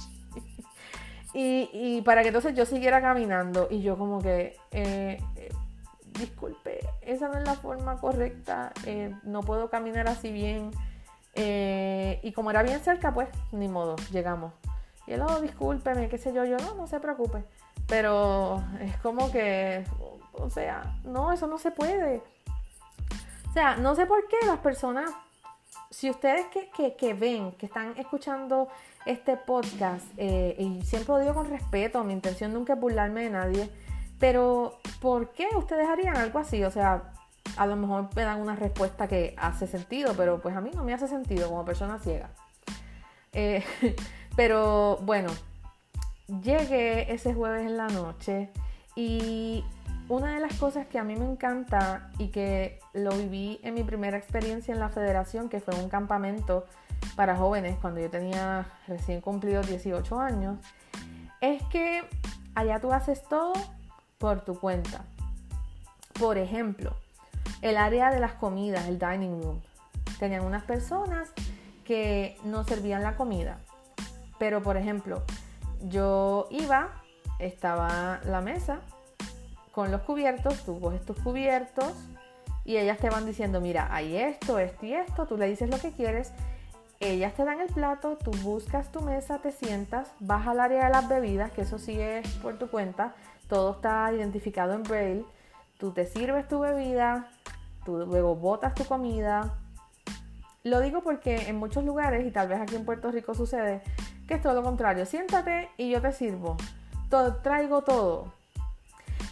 Y, 1.33 2.03
para 2.03 2.21
que 2.21 2.27
entonces 2.27 2.53
yo 2.53 2.67
siguiera 2.67 3.01
caminando. 3.01 3.67
Y 3.71 3.81
yo 3.81 3.97
como 3.97 4.21
que, 4.21 4.55
eh, 4.69 5.19
disculpe, 6.19 6.87
esa 7.01 7.27
no 7.27 7.39
es 7.39 7.43
la 7.43 7.55
forma 7.55 7.97
correcta, 7.97 8.71
eh, 8.85 9.15
no 9.23 9.41
puedo 9.41 9.71
caminar 9.71 10.07
así 10.07 10.31
bien. 10.31 10.69
Eh, 11.35 12.19
y 12.23 12.31
como 12.31 12.51
era 12.51 12.63
bien 12.63 12.79
cerca, 12.79 13.13
pues 13.13 13.29
ni 13.51 13.67
modo, 13.67 13.95
llegamos. 14.11 14.53
Y 15.07 15.13
él, 15.13 15.21
oh, 15.21 15.41
discúlpeme, 15.41 16.07
qué 16.09 16.17
sé 16.17 16.33
yo, 16.33 16.45
yo, 16.45 16.57
no, 16.57 16.75
no 16.75 16.87
se 16.87 16.99
preocupe. 16.99 17.43
Pero 17.87 18.63
es 18.79 18.95
como 18.97 19.31
que, 19.31 19.83
o 20.33 20.49
sea, 20.49 20.99
no, 21.03 21.31
eso 21.31 21.47
no 21.47 21.57
se 21.57 21.71
puede. 21.71 22.21
O 23.49 23.53
sea, 23.53 23.75
no 23.75 23.95
sé 23.95 24.05
por 24.05 24.27
qué 24.27 24.37
las 24.45 24.59
personas, 24.59 25.11
si 25.89 26.09
ustedes 26.09 26.45
que, 26.97 27.13
ven, 27.13 27.51
que 27.53 27.65
están 27.65 27.93
escuchando 27.97 28.69
este 29.05 29.35
podcast, 29.35 30.05
eh, 30.17 30.55
y 30.57 30.81
siempre 30.83 31.13
lo 31.13 31.19
digo 31.19 31.33
con 31.33 31.49
respeto, 31.49 32.03
mi 32.03 32.13
intención 32.13 32.53
nunca 32.53 32.73
es 32.73 32.79
burlarme 32.79 33.23
de 33.23 33.29
nadie, 33.29 33.69
pero 34.19 34.79
¿por 35.01 35.33
qué 35.33 35.49
ustedes 35.55 35.87
harían 35.87 36.15
algo 36.15 36.39
así? 36.39 36.63
O 36.63 36.71
sea, 36.71 37.13
a 37.57 37.65
lo 37.65 37.75
mejor 37.75 38.09
me 38.15 38.23
dan 38.23 38.41
una 38.41 38.55
respuesta 38.55 39.07
que 39.07 39.35
hace 39.37 39.67
sentido, 39.67 40.13
pero 40.15 40.41
pues 40.41 40.55
a 40.55 40.61
mí 40.61 40.71
no 40.73 40.83
me 40.83 40.93
hace 40.93 41.07
sentido 41.07 41.49
como 41.49 41.65
persona 41.65 41.99
ciega. 41.99 42.29
Eh, 43.31 43.63
pero 44.35 44.97
bueno, 45.01 45.31
llegué 46.27 47.13
ese 47.13 47.33
jueves 47.33 47.65
en 47.65 47.77
la 47.77 47.87
noche 47.87 48.49
y 48.95 49.63
una 50.09 50.33
de 50.33 50.39
las 50.39 50.55
cosas 50.55 50.87
que 50.87 50.99
a 50.99 51.03
mí 51.03 51.15
me 51.15 51.25
encanta 51.25 52.09
y 52.17 52.27
que 52.27 52.79
lo 52.93 53.11
viví 53.11 53.59
en 53.63 53.73
mi 53.73 53.83
primera 53.83 54.17
experiencia 54.17 54.73
en 54.73 54.79
la 54.79 54.89
federación, 54.89 55.49
que 55.49 55.59
fue 55.59 55.75
un 55.75 55.89
campamento 55.89 56.65
para 57.15 57.35
jóvenes 57.35 57.77
cuando 57.79 57.99
yo 57.99 58.09
tenía 58.09 58.65
recién 58.87 59.21
cumplido 59.21 59.61
18 59.61 60.19
años, 60.19 60.57
es 61.41 61.61
que 61.63 62.03
allá 62.55 62.79
tú 62.79 62.91
haces 62.91 63.23
todo 63.27 63.53
por 64.17 64.41
tu 64.41 64.59
cuenta. 64.59 65.05
Por 66.19 66.37
ejemplo, 66.37 66.95
el 67.61 67.77
área 67.77 68.11
de 68.11 68.19
las 68.19 68.33
comidas, 68.33 68.87
el 68.87 68.99
dining 68.99 69.41
room. 69.41 69.61
Tenían 70.19 70.43
unas 70.43 70.63
personas 70.63 71.31
que 71.85 72.37
no 72.43 72.63
servían 72.63 73.03
la 73.03 73.15
comida. 73.15 73.59
Pero, 74.37 74.61
por 74.61 74.77
ejemplo, 74.77 75.23
yo 75.81 76.47
iba, 76.51 76.89
estaba 77.39 78.19
la 78.25 78.41
mesa 78.41 78.79
con 79.71 79.91
los 79.91 80.01
cubiertos, 80.01 80.63
tú 80.63 80.79
coges 80.79 81.03
tus 81.03 81.17
cubiertos 81.19 81.93
y 82.63 82.77
ellas 82.77 82.97
te 82.99 83.09
van 83.09 83.25
diciendo, 83.25 83.59
mira, 83.59 83.89
hay 83.91 84.17
esto, 84.17 84.59
esto 84.59 84.85
y 84.85 84.93
esto, 84.93 85.25
tú 85.25 85.37
le 85.37 85.47
dices 85.47 85.69
lo 85.69 85.79
que 85.79 85.91
quieres, 85.91 86.31
ellas 86.99 87.33
te 87.33 87.43
dan 87.43 87.59
el 87.59 87.67
plato, 87.67 88.17
tú 88.23 88.31
buscas 88.43 88.91
tu 88.91 89.01
mesa, 89.01 89.39
te 89.39 89.51
sientas, 89.51 90.11
vas 90.19 90.47
al 90.47 90.59
área 90.59 90.85
de 90.85 90.91
las 90.91 91.09
bebidas, 91.09 91.51
que 91.51 91.61
eso 91.61 91.77
sí 91.79 91.99
es 91.99 92.27
por 92.35 92.57
tu 92.57 92.69
cuenta, 92.69 93.13
todo 93.49 93.73
está 93.73 94.11
identificado 94.13 94.73
en 94.73 94.83
braille, 94.83 95.25
tú 95.77 95.91
te 95.91 96.05
sirves 96.05 96.47
tu 96.47 96.59
bebida, 96.59 97.27
tú 97.83 97.97
luego 97.97 98.35
botas 98.35 98.73
tu 98.73 98.85
comida. 98.85 99.53
Lo 100.63 100.79
digo 100.79 101.01
porque 101.01 101.49
en 101.49 101.57
muchos 101.57 101.83
lugares, 101.83 102.25
y 102.25 102.31
tal 102.31 102.47
vez 102.47 102.61
aquí 102.61 102.75
en 102.75 102.85
Puerto 102.85 103.11
Rico 103.11 103.33
sucede, 103.33 103.81
que 104.27 104.35
es 104.35 104.41
todo 104.41 104.53
lo 104.53 104.63
contrario, 104.63 105.05
siéntate 105.05 105.69
y 105.77 105.89
yo 105.89 106.01
te 106.01 106.11
sirvo, 106.13 106.55
todo, 107.09 107.35
traigo 107.37 107.83
todo 107.83 108.33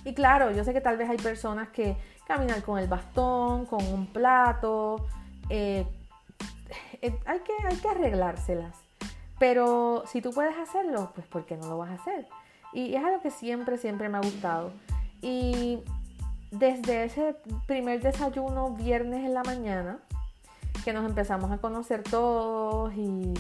y 0.04 0.14
claro, 0.14 0.52
yo 0.52 0.64
sé 0.64 0.74
que 0.74 0.82
tal 0.82 0.98
vez 0.98 1.10
hay 1.10 1.18
personas 1.18 1.70
que 1.70 1.96
caminan 2.26 2.62
con 2.62 2.80
el 2.80 2.88
bastón, 2.88 3.66
con 3.66 3.86
un 3.86 4.08
plato, 4.08 5.06
eh, 5.50 5.86
eh, 7.02 7.20
hay, 7.26 7.40
que, 7.40 7.54
hay 7.68 7.78
que 7.78 7.88
arreglárselas. 7.88 8.76
Pero 9.38 10.04
si 10.08 10.22
tú 10.22 10.32
puedes 10.32 10.58
hacerlo, 10.58 11.12
pues 11.14 11.28
¿por 11.28 11.46
qué 11.46 11.58
no 11.58 11.68
lo 11.68 11.78
vas 11.78 11.90
a 11.92 11.96
hacer? 11.96 12.28
Y 12.74 12.96
es 12.96 13.04
algo 13.04 13.22
que 13.22 13.32
siempre, 13.32 13.78
siempre 13.78 14.10
me 14.10 14.18
ha 14.18 14.22
gustado. 14.22 14.72
Y 15.22 15.80
desde 16.52 17.06
ese 17.06 17.36
primer 17.66 18.02
desayuno 18.02 18.72
viernes 18.72 19.26
en 19.26 19.34
la 19.34 19.44
mañana, 19.44 20.00
que 20.84 20.94
nos 20.94 21.06
empezamos 21.06 21.52
a 21.52 21.58
conocer 21.58 22.04
todos 22.04 22.94
y, 22.96 23.34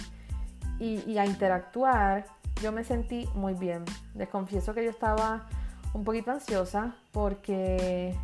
y 0.80 1.18
a 1.18 1.26
interactuar, 1.26 2.26
yo 2.62 2.72
me 2.72 2.84
sentí 2.84 3.28
muy 3.36 3.54
bien. 3.54 3.84
Les 4.16 4.30
confieso 4.30 4.74
que 4.74 4.84
yo 4.84 4.90
estaba 4.90 5.48
un 5.94 6.04
poquito 6.04 6.32
ansiosa 6.32 6.96
porque 7.12 8.16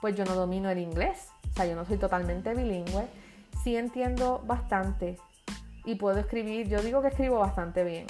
pues 0.00 0.14
yo 0.14 0.24
no 0.24 0.34
domino 0.34 0.70
el 0.70 0.78
inglés, 0.78 1.28
o 1.50 1.54
sea, 1.54 1.66
yo 1.66 1.74
no 1.74 1.84
soy 1.84 1.96
totalmente 1.98 2.54
bilingüe, 2.54 3.08
sí 3.62 3.76
entiendo 3.76 4.42
bastante 4.46 5.18
y 5.84 5.96
puedo 5.96 6.18
escribir, 6.18 6.68
yo 6.68 6.82
digo 6.82 7.02
que 7.02 7.08
escribo 7.08 7.38
bastante 7.38 7.82
bien 7.82 8.06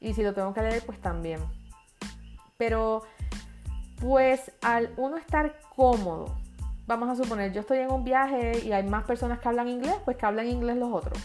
y 0.00 0.14
si 0.14 0.22
lo 0.22 0.32
tengo 0.34 0.54
que 0.54 0.62
leer 0.62 0.82
pues 0.84 1.00
también. 1.00 1.40
Pero 2.56 3.02
pues 4.00 4.52
al 4.62 4.92
uno 4.96 5.16
estar 5.16 5.58
cómodo, 5.74 6.36
vamos 6.86 7.08
a 7.08 7.22
suponer, 7.22 7.52
yo 7.52 7.60
estoy 7.60 7.78
en 7.78 7.90
un 7.90 8.04
viaje 8.04 8.60
y 8.64 8.72
hay 8.72 8.82
más 8.82 9.04
personas 9.04 9.38
que 9.38 9.48
hablan 9.48 9.68
inglés, 9.68 9.96
pues 10.04 10.16
que 10.16 10.26
hablan 10.26 10.48
inglés 10.48 10.76
los 10.76 10.92
otros. 10.92 11.18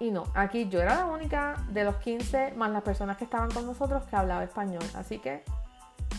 Y 0.00 0.10
no, 0.10 0.24
aquí 0.34 0.68
yo 0.68 0.82
era 0.82 0.96
la 0.96 1.06
única 1.06 1.64
de 1.70 1.84
los 1.84 1.96
15 1.96 2.54
más 2.56 2.70
las 2.70 2.82
personas 2.82 3.16
que 3.16 3.24
estaban 3.24 3.50
con 3.50 3.64
nosotros 3.64 4.02
que 4.04 4.16
hablaba 4.16 4.44
español. 4.44 4.82
Así 4.94 5.18
que 5.18 5.42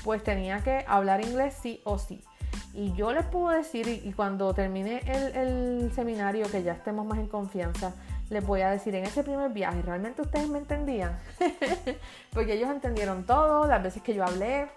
pues 0.04 0.24
tenía 0.24 0.64
que 0.64 0.86
hablar 0.88 1.24
inglés 1.24 1.56
sí 1.62 1.82
o 1.84 1.98
sí. 1.98 2.24
Y 2.74 2.94
yo 2.94 3.14
les 3.14 3.26
puedo 3.26 3.50
decir, 3.50 3.88
y 3.88 4.12
cuando 4.14 4.54
termine 4.54 5.02
el, 5.06 5.92
seminario, 5.94 6.50
que 6.52 6.62
ya 6.62 6.74
estemos 6.74 7.06
más 7.06 7.20
en 7.20 7.28
confianza, 7.28 7.94
les 8.30 8.46
voy 8.46 8.62
a 8.62 8.70
decir, 8.70 8.94
en 8.96 9.06
ese 9.06 9.24
primer 9.24 9.52
viaje, 9.52 9.82
¿realmente 9.82 10.22
ustedes 10.22 10.50
me 10.50 10.58
entendían? 10.58 11.18
Porque 12.34 12.54
ellos 12.54 12.70
entendieron 12.70 13.24
todo, 13.24 13.66
las 13.68 13.82
veces 13.82 14.04
que 14.04 14.14
yo 14.14 14.26
hablé. 14.26 14.68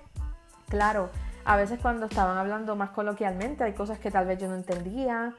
Claro, 0.69 1.11
a 1.45 1.57
veces 1.57 1.79
cuando 1.81 2.07
estaban 2.07 2.37
hablando 2.37 2.77
más 2.77 2.91
coloquialmente, 2.91 3.65
hay 3.65 3.73
cosas 3.73 3.99
que 3.99 4.11
tal 4.11 4.27
vez 4.27 4.39
yo 4.39 4.49
no 4.49 4.55
entendía, 4.55 5.35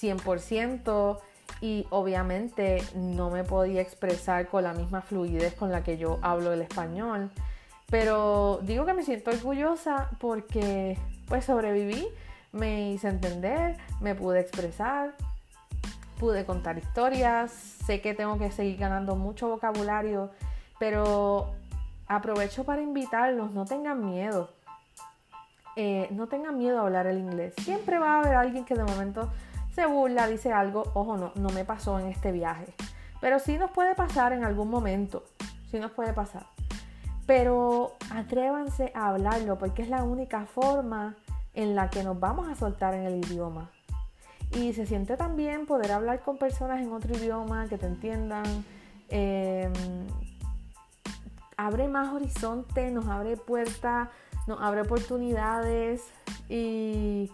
100% 0.00 1.18
y 1.60 1.86
obviamente 1.90 2.82
no 2.94 3.30
me 3.30 3.44
podía 3.44 3.80
expresar 3.80 4.48
con 4.48 4.64
la 4.64 4.74
misma 4.74 5.00
fluidez 5.00 5.54
con 5.54 5.72
la 5.72 5.82
que 5.82 5.96
yo 5.96 6.18
hablo 6.22 6.52
el 6.52 6.62
español. 6.62 7.30
Pero 7.90 8.60
digo 8.62 8.84
que 8.84 8.94
me 8.94 9.02
siento 9.02 9.30
orgullosa 9.30 10.10
porque 10.18 10.98
pues 11.28 11.44
sobreviví, 11.44 12.06
me 12.52 12.92
hice 12.92 13.08
entender, 13.08 13.76
me 14.00 14.14
pude 14.14 14.40
expresar, 14.40 15.14
pude 16.18 16.44
contar 16.44 16.78
historias, 16.78 17.52
sé 17.52 18.00
que 18.00 18.14
tengo 18.14 18.38
que 18.38 18.50
seguir 18.50 18.78
ganando 18.78 19.16
mucho 19.16 19.48
vocabulario, 19.48 20.30
pero 20.78 21.54
aprovecho 22.06 22.64
para 22.64 22.82
invitarlos, 22.82 23.50
no 23.52 23.64
tengan 23.64 24.04
miedo. 24.04 24.50
Eh, 25.76 26.08
no 26.12 26.28
tengan 26.28 26.56
miedo 26.58 26.78
a 26.78 26.82
hablar 26.82 27.06
el 27.06 27.18
inglés. 27.18 27.54
Siempre 27.58 27.98
va 27.98 28.16
a 28.16 28.20
haber 28.20 28.34
alguien 28.34 28.64
que 28.64 28.74
de 28.74 28.84
momento 28.84 29.30
se 29.74 29.86
burla, 29.86 30.28
dice 30.28 30.52
algo, 30.52 30.84
ojo, 30.94 31.16
no, 31.16 31.32
no 31.34 31.48
me 31.50 31.64
pasó 31.64 31.98
en 31.98 32.06
este 32.06 32.30
viaje. 32.30 32.74
Pero 33.20 33.38
sí 33.38 33.58
nos 33.58 33.70
puede 33.70 33.94
pasar 33.94 34.32
en 34.32 34.44
algún 34.44 34.70
momento, 34.70 35.24
sí 35.70 35.78
nos 35.80 35.90
puede 35.90 36.12
pasar. 36.12 36.46
Pero 37.26 37.94
atrévanse 38.10 38.92
a 38.94 39.08
hablarlo 39.08 39.58
porque 39.58 39.82
es 39.82 39.88
la 39.88 40.04
única 40.04 40.46
forma 40.46 41.16
en 41.54 41.74
la 41.74 41.88
que 41.90 42.04
nos 42.04 42.20
vamos 42.20 42.48
a 42.48 42.54
soltar 42.54 42.94
en 42.94 43.04
el 43.04 43.16
idioma. 43.16 43.70
Y 44.52 44.72
se 44.72 44.86
siente 44.86 45.16
también 45.16 45.66
poder 45.66 45.92
hablar 45.92 46.20
con 46.20 46.36
personas 46.36 46.80
en 46.80 46.92
otro 46.92 47.16
idioma 47.16 47.66
que 47.66 47.78
te 47.78 47.86
entiendan. 47.86 48.44
Em, 49.08 49.72
abre 51.56 51.88
más 51.88 52.12
horizonte, 52.12 52.90
nos 52.90 53.06
abre 53.06 53.36
puertas, 53.36 54.08
nos 54.46 54.60
abre 54.60 54.82
oportunidades 54.82 56.02
y 56.48 57.30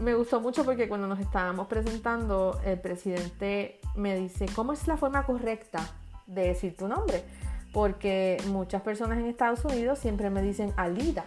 me 0.00 0.14
gustó 0.14 0.40
mucho 0.40 0.64
porque 0.64 0.88
cuando 0.88 1.06
nos 1.06 1.20
estábamos 1.20 1.66
presentando, 1.68 2.60
el 2.64 2.80
presidente 2.80 3.80
me 3.94 4.16
dice, 4.16 4.46
¿cómo 4.54 4.72
es 4.72 4.86
la 4.88 4.96
forma 4.96 5.24
correcta 5.24 5.80
de 6.26 6.48
decir 6.48 6.76
tu 6.76 6.88
nombre? 6.88 7.24
Porque 7.72 8.42
muchas 8.48 8.82
personas 8.82 9.18
en 9.18 9.26
Estados 9.26 9.64
Unidos 9.64 9.98
siempre 9.98 10.28
me 10.28 10.42
dicen 10.42 10.72
Alida. 10.76 11.24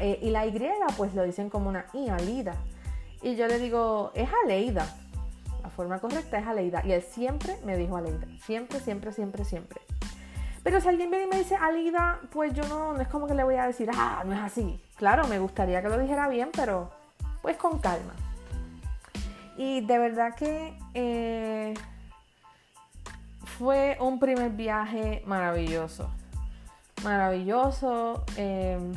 E 0.00 0.18
y 0.22 0.30
la 0.30 0.46
Y 0.46 0.58
pues 0.96 1.14
lo 1.14 1.22
dicen 1.22 1.48
como 1.48 1.68
una 1.68 1.86
I, 1.92 2.08
Alida. 2.08 2.54
Y 3.22 3.36
yo 3.36 3.46
le 3.46 3.58
digo, 3.58 4.12
es 4.14 4.28
Aleida. 4.44 4.86
La 5.62 5.70
forma 5.70 5.98
correcta 5.98 6.38
es 6.38 6.46
Aleida. 6.46 6.82
Y 6.84 6.92
él 6.92 7.02
siempre 7.02 7.56
me 7.64 7.76
dijo 7.76 7.96
Aleida. 7.96 8.26
Siempre, 8.44 8.80
siempre, 8.80 9.12
siempre, 9.12 9.44
siempre. 9.44 9.80
Pero 10.62 10.80
si 10.80 10.88
alguien 10.88 11.10
viene 11.10 11.26
y 11.26 11.28
me 11.28 11.38
dice 11.38 11.56
Alida, 11.56 12.20
pues 12.32 12.52
yo 12.52 12.62
no, 12.68 12.92
no 12.92 13.00
es 13.00 13.08
como 13.08 13.26
que 13.26 13.34
le 13.34 13.44
voy 13.44 13.56
a 13.56 13.66
decir, 13.66 13.90
ah, 13.94 14.22
no 14.26 14.34
es 14.34 14.40
así. 14.40 14.82
Claro, 14.96 15.26
me 15.26 15.38
gustaría 15.38 15.80
que 15.80 15.88
lo 15.88 15.98
dijera 15.98 16.28
bien, 16.28 16.50
pero 16.54 16.90
pues 17.42 17.56
con 17.56 17.78
calma. 17.78 18.14
Y 19.56 19.80
de 19.80 19.98
verdad 19.98 20.34
que 20.34 20.76
eh, 20.94 21.74
fue 23.58 23.96
un 24.00 24.18
primer 24.18 24.50
viaje 24.50 25.22
maravilloso. 25.26 26.10
Maravilloso. 27.04 28.24
Em, 28.36 28.92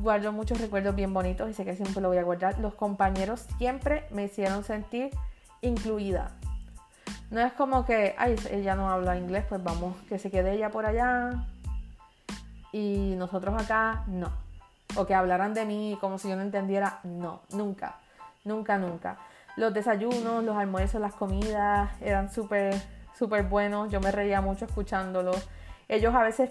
guardo 0.00 0.32
muchos 0.32 0.60
recuerdos 0.60 0.94
bien 0.94 1.12
bonitos 1.12 1.50
y 1.50 1.54
sé 1.54 1.64
que 1.64 1.74
siempre 1.74 2.00
lo 2.02 2.08
voy 2.08 2.18
a 2.18 2.22
guardar. 2.22 2.58
Los 2.58 2.74
compañeros 2.74 3.46
siempre 3.58 4.06
me 4.10 4.24
hicieron 4.24 4.62
sentir 4.64 5.10
incluida. 5.60 6.36
No 7.30 7.40
es 7.40 7.52
como 7.54 7.84
que, 7.84 8.14
ay, 8.18 8.36
ella 8.50 8.74
no 8.76 8.90
habla 8.90 9.16
inglés, 9.16 9.44
pues 9.48 9.62
vamos, 9.62 9.96
que 10.08 10.18
se 10.18 10.30
quede 10.30 10.52
ella 10.52 10.70
por 10.70 10.86
allá 10.86 11.46
y 12.72 13.14
nosotros 13.16 13.60
acá, 13.60 14.04
no 14.06 14.46
o 14.96 15.06
que 15.06 15.14
hablaran 15.14 15.54
de 15.54 15.64
mí 15.64 15.98
como 16.00 16.18
si 16.18 16.28
yo 16.28 16.36
no 16.36 16.42
entendiera. 16.42 17.00
No, 17.04 17.42
nunca, 17.52 17.96
nunca, 18.44 18.78
nunca. 18.78 19.18
Los 19.56 19.72
desayunos, 19.72 20.44
los 20.44 20.56
almuerzos, 20.56 21.00
las 21.00 21.14
comidas 21.14 21.90
eran 22.00 22.30
súper, 22.30 22.74
súper 23.14 23.44
buenos. 23.44 23.90
Yo 23.90 24.00
me 24.00 24.12
reía 24.12 24.40
mucho 24.40 24.66
escuchándolos. 24.66 25.48
Ellos 25.88 26.14
a 26.14 26.22
veces 26.22 26.50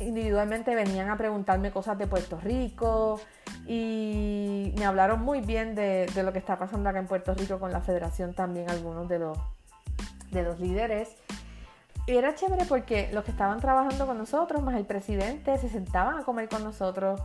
individualmente 0.00 0.74
venían 0.74 1.10
a 1.10 1.16
preguntarme 1.16 1.72
cosas 1.72 1.98
de 1.98 2.06
Puerto 2.06 2.38
Rico 2.40 3.20
y 3.66 4.72
me 4.78 4.86
hablaron 4.86 5.20
muy 5.22 5.40
bien 5.40 5.74
de, 5.74 6.06
de, 6.14 6.22
lo 6.22 6.32
que 6.32 6.38
está 6.38 6.56
pasando 6.56 6.88
acá 6.88 7.00
en 7.00 7.08
Puerto 7.08 7.34
Rico 7.34 7.58
con 7.58 7.72
la 7.72 7.80
federación 7.80 8.32
también 8.32 8.70
algunos 8.70 9.08
de 9.08 9.18
los, 9.18 9.36
de 10.30 10.42
los 10.42 10.60
líderes. 10.60 11.16
Y 12.06 12.16
era 12.16 12.34
chévere 12.34 12.64
porque 12.64 13.10
los 13.12 13.24
que 13.24 13.30
estaban 13.30 13.60
trabajando 13.60 14.06
con 14.06 14.16
nosotros, 14.16 14.62
más 14.62 14.76
el 14.76 14.86
presidente, 14.86 15.58
se 15.58 15.68
sentaban 15.68 16.18
a 16.18 16.24
comer 16.24 16.48
con 16.48 16.64
nosotros 16.64 17.20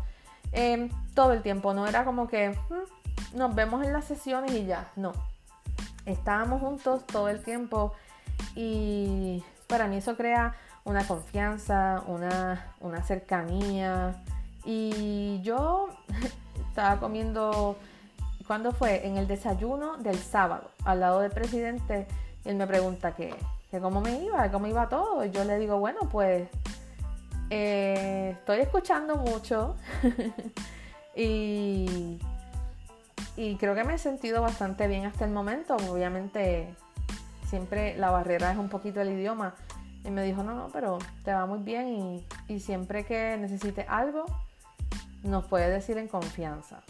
Em, 0.53 0.89
todo 1.15 1.33
el 1.33 1.41
tiempo, 1.41 1.73
no 1.73 1.87
era 1.87 2.05
como 2.05 2.27
que 2.27 2.49
mm, 2.51 3.37
nos 3.37 3.55
vemos 3.55 3.83
en 3.83 3.91
las 3.91 4.05
sesiones 4.05 4.51
y 4.53 4.65
ya, 4.65 4.91
no. 4.95 5.11
Estábamos 6.05 6.61
juntos 6.61 7.05
todo 7.07 7.29
el 7.29 7.43
tiempo 7.43 7.93
y 8.55 9.43
Para 9.67 9.87
mí 9.87 9.97
eso 9.97 10.15
crea 10.15 10.53
una 10.83 11.07
confianza, 11.07 12.03
una, 12.05 12.75
una 12.81 13.01
cercanía. 13.01 14.21
Y 14.65 15.41
yo 15.41 15.87
estaba 16.69 16.99
comiendo, 16.99 17.77
¿cuándo 18.45 18.71
fue? 18.73 19.07
En 19.07 19.17
el 19.17 19.27
desayuno 19.27 19.97
del 19.97 20.19
sábado, 20.19 20.69
al 20.85 20.99
lado 20.99 21.21
del 21.21 21.31
presidente, 21.31 22.07
él 22.45 22.55
me 22.55 22.67
pregunta 22.67 23.15
que, 23.15 23.33
que 23.71 23.79
cómo 23.79 24.01
me 24.01 24.23
iba, 24.23 24.51
cómo 24.51 24.67
iba 24.67 24.89
todo. 24.89 25.23
Y 25.25 25.31
yo 25.31 25.43
le 25.43 25.57
digo, 25.59 25.79
bueno, 25.79 26.01
pues 26.11 26.49
eh, 27.49 28.35
estoy 28.37 28.59
escuchando 28.59 29.15
mucho 29.15 29.75
y, 31.15 32.19
y 33.37 33.55
creo 33.57 33.75
que 33.75 33.83
me 33.83 33.95
he 33.95 33.97
sentido 33.97 34.41
bastante 34.41 34.87
bien 34.87 35.05
hasta 35.05 35.25
el 35.25 35.31
momento. 35.31 35.75
Obviamente 35.89 36.75
siempre 37.47 37.95
la 37.97 38.09
barrera 38.09 38.51
es 38.51 38.57
un 38.57 38.69
poquito 38.69 39.01
el 39.01 39.11
idioma. 39.11 39.55
Y 40.03 40.09
me 40.09 40.23
dijo, 40.23 40.43
no, 40.43 40.53
no, 40.53 40.67
pero 40.73 40.99
te 41.23 41.33
va 41.33 41.45
muy 41.45 41.59
bien 41.59 41.87
y, 41.87 42.25
y 42.49 42.59
siempre 42.59 43.05
que 43.05 43.37
necesite 43.37 43.85
algo, 43.87 44.25
nos 45.23 45.45
puede 45.45 45.69
decir 45.69 45.97
en 45.97 46.09
confianza. 46.09 46.81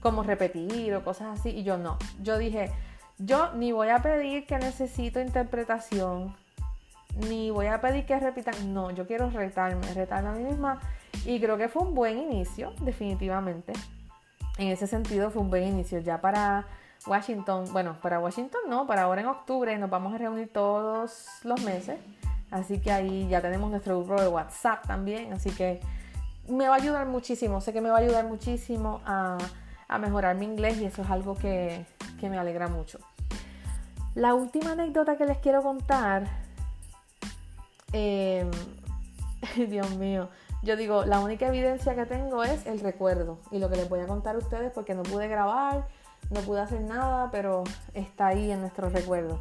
Como 0.00 0.22
repetir 0.22 0.94
o 0.94 1.02
cosas 1.02 1.40
así. 1.40 1.50
Y 1.50 1.64
yo 1.64 1.78
no. 1.78 1.98
Yo 2.22 2.38
dije, 2.38 2.70
yo 3.20 3.52
ni 3.54 3.72
voy 3.72 3.88
a 3.88 4.00
pedir 4.00 4.46
que 4.46 4.58
necesito 4.58 5.20
interpretación, 5.20 6.34
ni 7.28 7.50
voy 7.50 7.66
a 7.66 7.80
pedir 7.80 8.06
que 8.06 8.18
repitan. 8.18 8.72
No, 8.72 8.90
yo 8.90 9.06
quiero 9.06 9.30
retarme, 9.30 9.92
retarme 9.94 10.28
a 10.30 10.32
mí 10.32 10.44
misma. 10.44 10.80
Y 11.24 11.40
creo 11.40 11.56
que 11.58 11.68
fue 11.68 11.82
un 11.82 11.94
buen 11.94 12.18
inicio, 12.18 12.72
definitivamente. 12.80 13.72
En 14.58 14.68
ese 14.68 14.86
sentido 14.86 15.30
fue 15.30 15.42
un 15.42 15.50
buen 15.50 15.64
inicio. 15.64 15.98
Ya 16.00 16.20
para 16.20 16.66
Washington, 17.06 17.66
bueno, 17.72 17.96
para 18.00 18.20
Washington 18.20 18.60
no, 18.68 18.86
para 18.86 19.02
ahora 19.02 19.20
en 19.20 19.26
octubre 19.26 19.76
nos 19.78 19.90
vamos 19.90 20.14
a 20.14 20.18
reunir 20.18 20.52
todos 20.52 21.26
los 21.44 21.60
meses. 21.62 21.98
Así 22.50 22.80
que 22.80 22.90
ahí 22.90 23.28
ya 23.28 23.40
tenemos 23.40 23.70
nuestro 23.70 23.98
grupo 24.02 24.20
de 24.20 24.28
WhatsApp 24.28 24.86
también. 24.86 25.32
Así 25.32 25.50
que 25.50 25.80
me 26.48 26.68
va 26.68 26.74
a 26.74 26.78
ayudar 26.78 27.06
muchísimo. 27.06 27.60
Sé 27.60 27.72
que 27.72 27.80
me 27.80 27.90
va 27.90 27.98
a 27.98 28.00
ayudar 28.00 28.24
muchísimo 28.26 29.00
a, 29.04 29.38
mejorar 29.98 30.36
mi 30.36 30.46
inglés 30.46 30.78
y 30.78 30.84
eso 30.84 31.02
es 31.02 31.10
algo 31.10 31.34
que, 31.36 31.84
que 32.20 32.30
me 32.30 32.38
alegra 32.38 32.68
mucho. 32.68 32.98
La 34.20 34.34
última 34.34 34.72
anécdota 34.72 35.16
que 35.16 35.24
les 35.24 35.38
quiero 35.38 35.62
contar 35.62 36.24
eh, 37.94 38.46
Dios 39.56 39.96
mío, 39.96 40.28
yo 40.62 40.76
digo, 40.76 41.06
la 41.06 41.20
única 41.20 41.46
evidencia 41.46 41.94
que 41.94 42.04
tengo 42.04 42.44
es 42.44 42.66
el 42.66 42.80
recuerdo 42.80 43.38
y 43.50 43.58
lo 43.58 43.70
que 43.70 43.76
les 43.76 43.88
voy 43.88 44.00
a 44.00 44.06
contar 44.06 44.34
a 44.34 44.38
ustedes 44.38 44.72
porque 44.72 44.94
no 44.94 45.04
pude 45.04 45.26
grabar, 45.26 45.86
no 46.28 46.40
pude 46.40 46.60
hacer 46.60 46.82
nada, 46.82 47.30
pero 47.30 47.64
está 47.94 48.26
ahí 48.26 48.50
en 48.50 48.60
nuestro 48.60 48.90
recuerdo. 48.90 49.40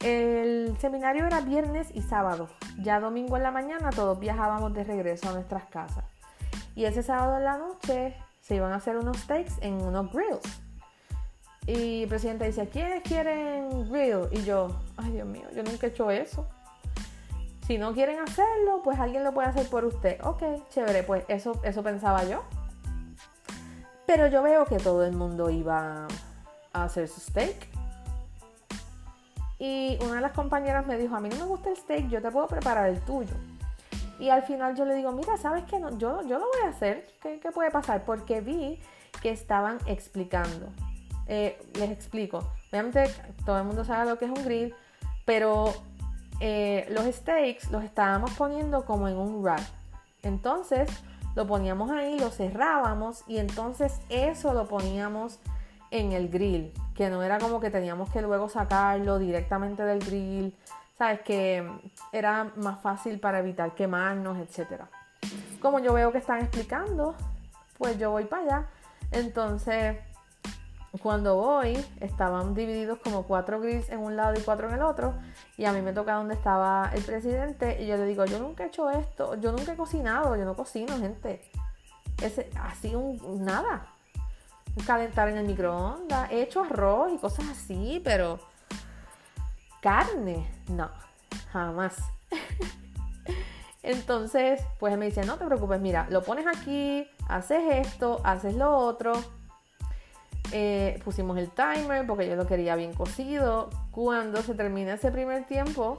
El 0.00 0.76
seminario 0.80 1.24
era 1.24 1.40
viernes 1.42 1.86
y 1.94 2.02
sábado. 2.02 2.48
Ya 2.80 2.98
domingo 2.98 3.36
en 3.36 3.44
la 3.44 3.52
mañana 3.52 3.90
todos 3.90 4.18
viajábamos 4.18 4.74
de 4.74 4.82
regreso 4.82 5.28
a 5.28 5.34
nuestras 5.34 5.66
casas. 5.66 6.04
Y 6.74 6.86
ese 6.86 7.04
sábado 7.04 7.36
en 7.36 7.44
la 7.44 7.58
noche 7.58 8.16
se 8.40 8.56
iban 8.56 8.72
a 8.72 8.76
hacer 8.76 8.96
unos 8.96 9.18
steaks 9.18 9.54
en 9.60 9.74
unos 9.74 10.12
grills. 10.12 10.63
Y 11.66 12.02
el 12.02 12.08
presidente 12.08 12.46
dice, 12.46 12.68
¿quiénes 12.68 13.02
quieren 13.02 13.90
grill? 13.90 14.28
Y 14.32 14.44
yo, 14.44 14.68
ay 14.96 15.12
Dios 15.12 15.26
mío, 15.26 15.46
yo 15.54 15.62
nunca 15.62 15.86
he 15.86 15.90
hecho 15.90 16.10
eso. 16.10 16.46
Si 17.66 17.78
no 17.78 17.94
quieren 17.94 18.18
hacerlo, 18.20 18.82
pues 18.84 18.98
alguien 18.98 19.24
lo 19.24 19.32
puede 19.32 19.48
hacer 19.48 19.66
por 19.68 19.84
usted. 19.86 20.20
Ok, 20.22 20.42
chévere, 20.68 21.02
pues 21.02 21.24
eso, 21.28 21.58
eso 21.64 21.82
pensaba 21.82 22.24
yo. 22.24 22.42
Pero 24.06 24.26
yo 24.26 24.42
veo 24.42 24.66
que 24.66 24.76
todo 24.76 25.04
el 25.04 25.14
mundo 25.14 25.48
iba 25.48 26.06
a 26.74 26.84
hacer 26.84 27.08
su 27.08 27.20
steak. 27.20 27.68
Y 29.58 29.96
una 30.02 30.16
de 30.16 30.20
las 30.20 30.32
compañeras 30.32 30.86
me 30.86 30.98
dijo, 30.98 31.16
a 31.16 31.20
mí 31.20 31.30
no 31.30 31.36
me 31.36 31.44
gusta 31.44 31.70
el 31.70 31.76
steak, 31.76 32.08
yo 32.08 32.20
te 32.20 32.30
puedo 32.30 32.46
preparar 32.46 32.90
el 32.90 33.00
tuyo. 33.00 33.34
Y 34.18 34.28
al 34.28 34.42
final 34.42 34.76
yo 34.76 34.84
le 34.84 34.94
digo, 34.94 35.12
mira, 35.12 35.36
¿sabes 35.36 35.64
qué? 35.64 35.78
No, 35.78 35.90
yo, 35.98 36.22
yo 36.22 36.38
lo 36.38 36.46
voy 36.46 36.66
a 36.66 36.68
hacer. 36.68 37.06
¿Qué, 37.22 37.38
puede 37.52 37.70
pasar? 37.70 38.04
Porque 38.04 38.40
vi 38.40 38.78
que 39.22 39.30
estaban 39.30 39.78
explicando. 39.86 40.68
Eh, 41.26 41.58
les 41.74 41.90
explico. 41.90 42.50
Obviamente 42.70 43.10
todo 43.44 43.58
el 43.58 43.64
mundo 43.64 43.84
sabe 43.84 44.10
lo 44.10 44.18
que 44.18 44.26
es 44.26 44.30
un 44.30 44.44
grill, 44.44 44.74
pero 45.24 45.72
eh, 46.40 46.86
los 46.90 47.04
steaks 47.06 47.70
los 47.70 47.84
estábamos 47.84 48.32
poniendo 48.32 48.84
como 48.84 49.08
en 49.08 49.16
un 49.16 49.44
rack. 49.44 49.62
Entonces 50.22 50.90
lo 51.34 51.46
poníamos 51.46 51.90
ahí, 51.90 52.18
lo 52.18 52.30
cerrábamos 52.30 53.24
y 53.26 53.38
entonces 53.38 54.00
eso 54.08 54.52
lo 54.54 54.66
poníamos 54.66 55.38
en 55.90 56.12
el 56.12 56.28
grill, 56.28 56.72
que 56.94 57.08
no 57.08 57.22
era 57.22 57.38
como 57.38 57.60
que 57.60 57.70
teníamos 57.70 58.10
que 58.10 58.20
luego 58.20 58.48
sacarlo 58.48 59.18
directamente 59.18 59.84
del 59.84 60.00
grill, 60.00 60.54
sabes 60.98 61.20
que 61.20 61.68
era 62.12 62.52
más 62.56 62.80
fácil 62.80 63.20
para 63.20 63.38
evitar 63.38 63.74
quemarnos, 63.74 64.38
etc. 64.38 64.82
Como 65.60 65.78
yo 65.78 65.92
veo 65.92 66.12
que 66.12 66.18
están 66.18 66.40
explicando, 66.40 67.14
pues 67.78 67.98
yo 67.98 68.10
voy 68.10 68.24
para 68.24 68.42
allá. 68.42 68.66
Entonces 69.12 69.96
cuando 71.02 71.36
voy, 71.36 71.84
estaban 72.00 72.54
divididos 72.54 72.98
como 73.00 73.24
cuatro 73.24 73.60
grills 73.60 73.88
en 73.90 73.98
un 73.98 74.16
lado 74.16 74.38
y 74.38 74.42
cuatro 74.42 74.68
en 74.68 74.74
el 74.74 74.82
otro. 74.82 75.14
Y 75.56 75.64
a 75.64 75.72
mí 75.72 75.80
me 75.80 75.92
toca 75.92 76.14
donde 76.14 76.34
estaba 76.34 76.90
el 76.94 77.02
presidente. 77.02 77.82
Y 77.82 77.86
yo 77.86 77.96
le 77.96 78.06
digo, 78.06 78.24
yo 78.24 78.38
nunca 78.38 78.64
he 78.64 78.66
hecho 78.68 78.90
esto, 78.90 79.34
yo 79.36 79.50
nunca 79.52 79.72
he 79.72 79.76
cocinado, 79.76 80.36
yo 80.36 80.44
no 80.44 80.54
cocino, 80.54 80.96
gente. 80.98 81.42
Ese, 82.22 82.48
así 82.60 82.94
un 82.94 83.44
nada. 83.44 83.86
Calentar 84.86 85.28
en 85.28 85.38
el 85.38 85.46
microondas. 85.46 86.30
He 86.30 86.42
hecho 86.42 86.62
arroz 86.62 87.12
y 87.12 87.18
cosas 87.18 87.46
así, 87.48 88.00
pero 88.04 88.38
carne, 89.80 90.48
no, 90.68 90.90
jamás. 91.52 91.96
Entonces, 93.82 94.62
pues 94.78 94.96
me 94.96 95.06
dice, 95.06 95.26
no 95.26 95.36
te 95.36 95.44
preocupes, 95.44 95.80
mira, 95.80 96.06
lo 96.08 96.22
pones 96.22 96.46
aquí, 96.46 97.06
haces 97.28 97.86
esto, 97.86 98.20
haces 98.24 98.54
lo 98.54 98.74
otro 98.78 99.12
eh, 100.56 101.00
pusimos 101.04 101.36
el 101.36 101.50
timer 101.50 102.06
porque 102.06 102.28
yo 102.28 102.36
lo 102.36 102.46
quería 102.46 102.76
bien 102.76 102.94
cocido. 102.94 103.70
Cuando 103.90 104.40
se 104.40 104.54
termina 104.54 104.94
ese 104.94 105.10
primer 105.10 105.48
tiempo, 105.48 105.98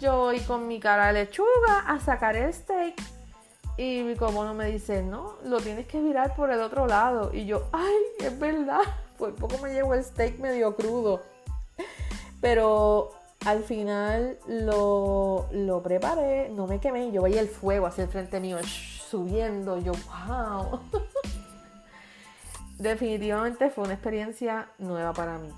yo 0.00 0.18
voy 0.18 0.40
con 0.40 0.66
mi 0.66 0.80
cara 0.80 1.06
de 1.06 1.12
lechuga 1.12 1.84
a 1.86 2.00
sacar 2.00 2.34
el 2.34 2.52
steak. 2.52 3.00
Y 3.76 4.02
mi 4.02 4.16
comono 4.16 4.52
me 4.52 4.66
dice, 4.66 5.04
no, 5.04 5.34
lo 5.44 5.60
tienes 5.60 5.86
que 5.86 6.00
virar 6.00 6.34
por 6.34 6.50
el 6.50 6.60
otro 6.60 6.88
lado. 6.88 7.30
Y 7.32 7.46
yo, 7.46 7.68
ay, 7.70 7.94
es 8.18 8.36
verdad. 8.36 8.80
Por 9.18 9.32
poco 9.36 9.58
me 9.58 9.72
llevo 9.72 9.94
el 9.94 10.02
steak 10.02 10.40
medio 10.40 10.74
crudo. 10.74 11.22
Pero 12.40 13.12
al 13.46 13.62
final 13.62 14.38
lo, 14.48 15.46
lo 15.52 15.82
preparé, 15.84 16.48
no 16.48 16.66
me 16.66 16.80
quemé. 16.80 17.12
Yo 17.12 17.22
veía 17.22 17.40
el 17.40 17.48
fuego 17.48 17.86
hacia 17.86 18.02
el 18.02 18.10
frente 18.10 18.40
mío, 18.40 18.58
subiendo. 19.08 19.78
Yo, 19.78 19.92
wow. 20.26 20.80
definitivamente 22.84 23.70
fue 23.70 23.84
una 23.84 23.94
experiencia 23.94 24.68
nueva 24.78 25.12
para 25.12 25.38
mí. 25.38 25.48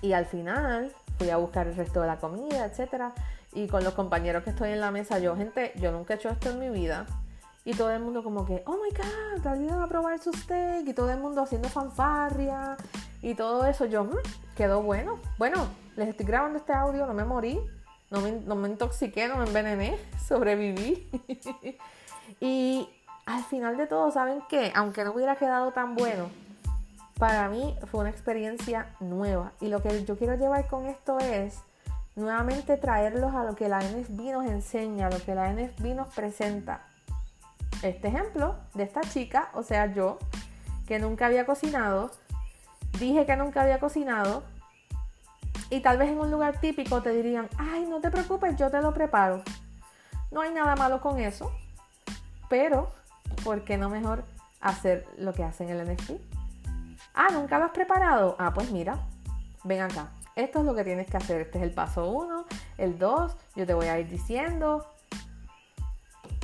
Y 0.00 0.12
al 0.12 0.26
final 0.26 0.92
fui 1.18 1.30
a 1.30 1.36
buscar 1.38 1.66
el 1.66 1.74
resto 1.74 2.00
de 2.00 2.06
la 2.06 2.18
comida, 2.18 2.64
etcétera. 2.64 3.12
Y 3.52 3.66
con 3.66 3.82
los 3.82 3.94
compañeros 3.94 4.44
que 4.44 4.50
estoy 4.50 4.70
en 4.70 4.80
la 4.80 4.90
mesa, 4.90 5.18
yo, 5.18 5.36
gente, 5.36 5.72
yo 5.76 5.90
nunca 5.90 6.14
he 6.14 6.16
hecho 6.16 6.28
esto 6.28 6.50
en 6.50 6.60
mi 6.60 6.68
vida. 6.70 7.06
Y 7.64 7.74
todo 7.74 7.90
el 7.90 8.00
mundo 8.00 8.22
como 8.22 8.46
que, 8.46 8.62
oh 8.66 8.76
my 8.76 8.90
god, 8.96 9.46
alguien 9.46 9.78
va 9.78 9.84
a 9.84 9.88
probar 9.88 10.18
su 10.20 10.32
steak. 10.32 10.86
Y 10.86 10.94
todo 10.94 11.10
el 11.10 11.18
mundo 11.18 11.42
haciendo 11.42 11.68
fanfarria. 11.68 12.76
Y 13.20 13.34
todo 13.34 13.66
eso, 13.66 13.86
yo, 13.86 14.04
mmm, 14.04 14.16
quedó 14.56 14.82
bueno. 14.82 15.18
Bueno, 15.38 15.66
les 15.96 16.08
estoy 16.08 16.26
grabando 16.26 16.58
este 16.58 16.72
audio, 16.72 17.06
no 17.06 17.14
me 17.14 17.24
morí. 17.24 17.58
No 18.10 18.20
me, 18.22 18.32
no 18.32 18.54
me 18.54 18.68
intoxiqué, 18.68 19.28
no 19.28 19.36
me 19.36 19.44
envenené, 19.44 19.98
sobreviví. 20.28 21.10
y 22.40 22.88
al 23.28 23.44
final 23.44 23.76
de 23.76 23.86
todo, 23.86 24.10
¿saben 24.10 24.42
qué? 24.48 24.72
Aunque 24.74 25.04
no 25.04 25.12
hubiera 25.12 25.36
quedado 25.36 25.70
tan 25.72 25.94
bueno, 25.94 26.30
para 27.18 27.48
mí 27.50 27.76
fue 27.90 28.00
una 28.00 28.08
experiencia 28.08 28.94
nueva. 29.00 29.52
Y 29.60 29.68
lo 29.68 29.82
que 29.82 30.02
yo 30.06 30.16
quiero 30.16 30.34
llevar 30.36 30.66
con 30.66 30.86
esto 30.86 31.18
es 31.18 31.58
nuevamente 32.16 32.78
traerlos 32.78 33.34
a 33.34 33.44
lo 33.44 33.54
que 33.54 33.68
la 33.68 33.80
NFB 33.80 34.32
nos 34.32 34.46
enseña, 34.46 35.08
a 35.08 35.10
lo 35.10 35.22
que 35.22 35.34
la 35.34 35.52
NFB 35.52 35.94
nos 35.94 36.08
presenta. 36.14 36.80
Este 37.82 38.08
ejemplo 38.08 38.56
de 38.72 38.84
esta 38.84 39.02
chica, 39.02 39.50
o 39.52 39.62
sea, 39.62 39.92
yo, 39.92 40.18
que 40.86 40.98
nunca 40.98 41.26
había 41.26 41.44
cocinado, 41.44 42.10
dije 42.98 43.26
que 43.26 43.36
nunca 43.36 43.60
había 43.60 43.78
cocinado, 43.78 44.42
y 45.68 45.80
tal 45.80 45.98
vez 45.98 46.08
en 46.08 46.18
un 46.18 46.30
lugar 46.30 46.60
típico 46.60 47.02
te 47.02 47.10
dirían, 47.10 47.50
ay, 47.58 47.84
no 47.86 48.00
te 48.00 48.10
preocupes, 48.10 48.56
yo 48.56 48.70
te 48.70 48.80
lo 48.80 48.94
preparo. 48.94 49.42
No 50.30 50.40
hay 50.40 50.50
nada 50.50 50.76
malo 50.76 51.02
con 51.02 51.18
eso, 51.20 51.52
pero 52.48 52.96
¿por 53.44 53.64
qué 53.64 53.76
no 53.76 53.88
mejor 53.88 54.24
hacer 54.60 55.06
lo 55.16 55.32
que 55.32 55.44
hacen 55.44 55.68
el 55.68 55.84
NFT? 55.84 56.12
Ah, 57.14 57.28
¿nunca 57.32 57.58
lo 57.58 57.66
has 57.66 57.72
preparado? 57.72 58.36
Ah, 58.38 58.52
pues 58.54 58.70
mira, 58.70 58.98
ven 59.64 59.80
acá. 59.80 60.10
Esto 60.36 60.60
es 60.60 60.64
lo 60.64 60.74
que 60.74 60.84
tienes 60.84 61.08
que 61.08 61.16
hacer. 61.16 61.40
Este 61.40 61.58
es 61.58 61.64
el 61.64 61.72
paso 61.72 62.08
1, 62.10 62.44
el 62.78 62.98
2. 62.98 63.36
Yo 63.56 63.66
te 63.66 63.74
voy 63.74 63.86
a 63.86 63.98
ir 63.98 64.08
diciendo 64.08 64.86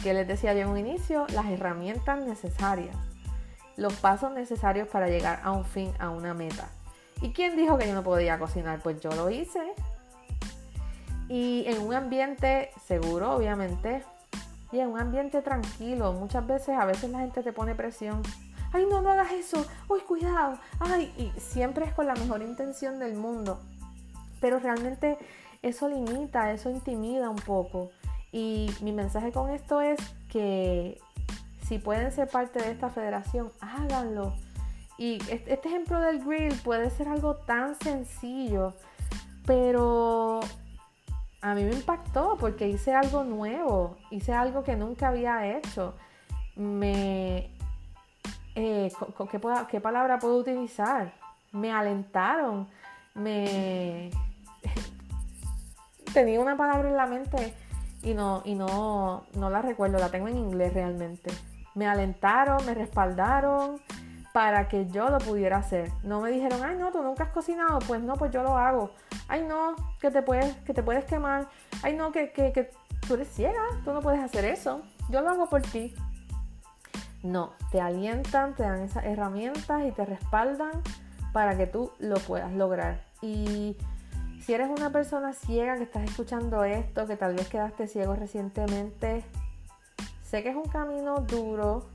que 0.02 0.12
les 0.12 0.26
decía 0.26 0.52
yo 0.52 0.62
en 0.62 0.68
un 0.68 0.78
inicio, 0.78 1.26
las 1.32 1.46
herramientas 1.46 2.18
necesarias, 2.18 2.96
los 3.76 3.94
pasos 3.94 4.32
necesarios 4.32 4.88
para 4.88 5.08
llegar 5.08 5.40
a 5.44 5.52
un 5.52 5.64
fin, 5.64 5.92
a 5.98 6.10
una 6.10 6.34
meta. 6.34 6.68
¿Y 7.22 7.32
quién 7.32 7.56
dijo 7.56 7.78
que 7.78 7.86
yo 7.86 7.94
no 7.94 8.02
podía 8.02 8.38
cocinar? 8.38 8.80
Pues 8.80 9.00
yo 9.00 9.10
lo 9.12 9.30
hice. 9.30 9.60
y 11.28 11.64
en 11.66 11.80
un 11.80 11.94
ambiente 11.94 12.70
seguro, 12.84 13.32
obviamente, 13.32 14.02
en 14.80 14.90
un 14.90 15.00
ambiente 15.00 15.42
tranquilo. 15.42 16.12
Muchas 16.12 16.46
veces, 16.46 16.76
a 16.78 16.84
veces 16.84 17.10
la 17.10 17.20
gente 17.20 17.42
te 17.42 17.52
pone 17.52 17.74
presión. 17.74 18.22
Ay, 18.72 18.86
no, 18.90 19.00
no 19.02 19.10
hagas 19.10 19.32
eso. 19.32 19.64
Uy, 19.88 20.00
cuidado. 20.00 20.58
Ay, 20.80 21.12
y 21.16 21.40
siempre 21.40 21.84
es 21.84 21.92
con 21.92 22.06
la 22.06 22.14
mejor 22.14 22.42
intención 22.42 22.98
del 22.98 23.14
mundo. 23.14 23.60
Pero 24.40 24.58
realmente 24.58 25.18
eso 25.62 25.88
limita, 25.88 26.52
eso 26.52 26.70
intimida 26.70 27.30
un 27.30 27.36
poco. 27.36 27.90
Y 28.32 28.70
mi 28.80 28.92
mensaje 28.92 29.30
con 29.32 29.50
esto 29.50 29.80
es 29.80 29.98
que 30.28 31.00
si 31.66 31.78
pueden 31.78 32.12
ser 32.12 32.28
parte 32.28 32.60
de 32.60 32.72
esta 32.72 32.90
federación, 32.90 33.52
háganlo. 33.60 34.34
Y 34.98 35.18
este 35.30 35.68
ejemplo 35.68 36.00
del 36.00 36.24
grill 36.24 36.54
puede 36.62 36.90
ser 36.90 37.08
algo 37.08 37.36
tan 37.36 37.74
sencillo, 37.76 38.74
pero 39.46 40.40
a 41.44 41.54
mí 41.54 41.62
me 41.62 41.72
impactó 41.72 42.38
porque 42.40 42.66
hice 42.66 42.94
algo 42.94 43.22
nuevo, 43.22 43.98
hice 44.10 44.32
algo 44.32 44.64
que 44.64 44.76
nunca 44.76 45.08
había 45.08 45.58
hecho. 45.58 45.94
Me, 46.56 47.50
eh, 48.54 48.90
¿qué, 49.30 49.40
¿qué, 49.70 49.80
palabra 49.80 50.18
puedo 50.18 50.38
utilizar? 50.38 51.12
Me 51.52 51.70
alentaron, 51.70 52.66
me 53.12 54.10
tenía 56.14 56.40
una 56.40 56.56
palabra 56.56 56.88
en 56.88 56.96
la 56.96 57.06
mente 57.06 57.52
y 58.02 58.14
no, 58.14 58.40
y 58.46 58.54
no, 58.54 59.26
no 59.34 59.50
la 59.50 59.60
recuerdo, 59.60 59.98
la 59.98 60.08
tengo 60.08 60.28
en 60.28 60.38
inglés 60.38 60.72
realmente 60.72 61.30
me 61.74 61.86
alentaron, 61.86 62.64
me 62.64 62.74
respaldaron 62.74 63.80
para 64.34 64.66
que 64.66 64.88
yo 64.88 65.10
lo 65.10 65.18
pudiera 65.18 65.58
hacer. 65.58 65.92
No 66.02 66.20
me 66.20 66.28
dijeron, 66.32 66.60
ay 66.64 66.74
no, 66.76 66.90
tú 66.90 67.00
nunca 67.04 67.22
has 67.22 67.30
cocinado, 67.30 67.78
pues 67.86 68.02
no, 68.02 68.14
pues 68.14 68.32
yo 68.32 68.42
lo 68.42 68.58
hago. 68.58 68.90
Ay 69.28 69.44
no, 69.46 69.76
que 70.00 70.10
te 70.10 70.22
puedes, 70.22 70.56
que 70.62 70.74
te 70.74 70.82
puedes 70.82 71.04
quemar. 71.04 71.46
Ay 71.84 71.94
no, 71.94 72.10
que, 72.10 72.32
que, 72.32 72.52
que 72.52 72.68
tú 73.06 73.14
eres 73.14 73.28
ciega, 73.28 73.62
tú 73.84 73.92
no 73.92 74.00
puedes 74.00 74.20
hacer 74.20 74.44
eso. 74.44 74.82
Yo 75.08 75.20
lo 75.20 75.30
hago 75.30 75.48
por 75.48 75.62
ti. 75.62 75.94
No, 77.22 77.52
te 77.70 77.80
alientan, 77.80 78.56
te 78.56 78.64
dan 78.64 78.80
esas 78.80 79.04
herramientas 79.04 79.84
y 79.86 79.92
te 79.92 80.04
respaldan 80.04 80.82
para 81.32 81.56
que 81.56 81.68
tú 81.68 81.92
lo 82.00 82.16
puedas 82.16 82.52
lograr. 82.52 83.04
Y 83.22 83.76
si 84.40 84.52
eres 84.52 84.68
una 84.68 84.90
persona 84.90 85.32
ciega 85.32 85.76
que 85.76 85.84
estás 85.84 86.02
escuchando 86.02 86.64
esto, 86.64 87.06
que 87.06 87.16
tal 87.16 87.36
vez 87.36 87.48
quedaste 87.48 87.86
ciego 87.86 88.16
recientemente, 88.16 89.22
Sé 90.34 90.42
que 90.42 90.48
es 90.48 90.56
un 90.56 90.64
camino 90.64 91.20
duro, 91.20 91.86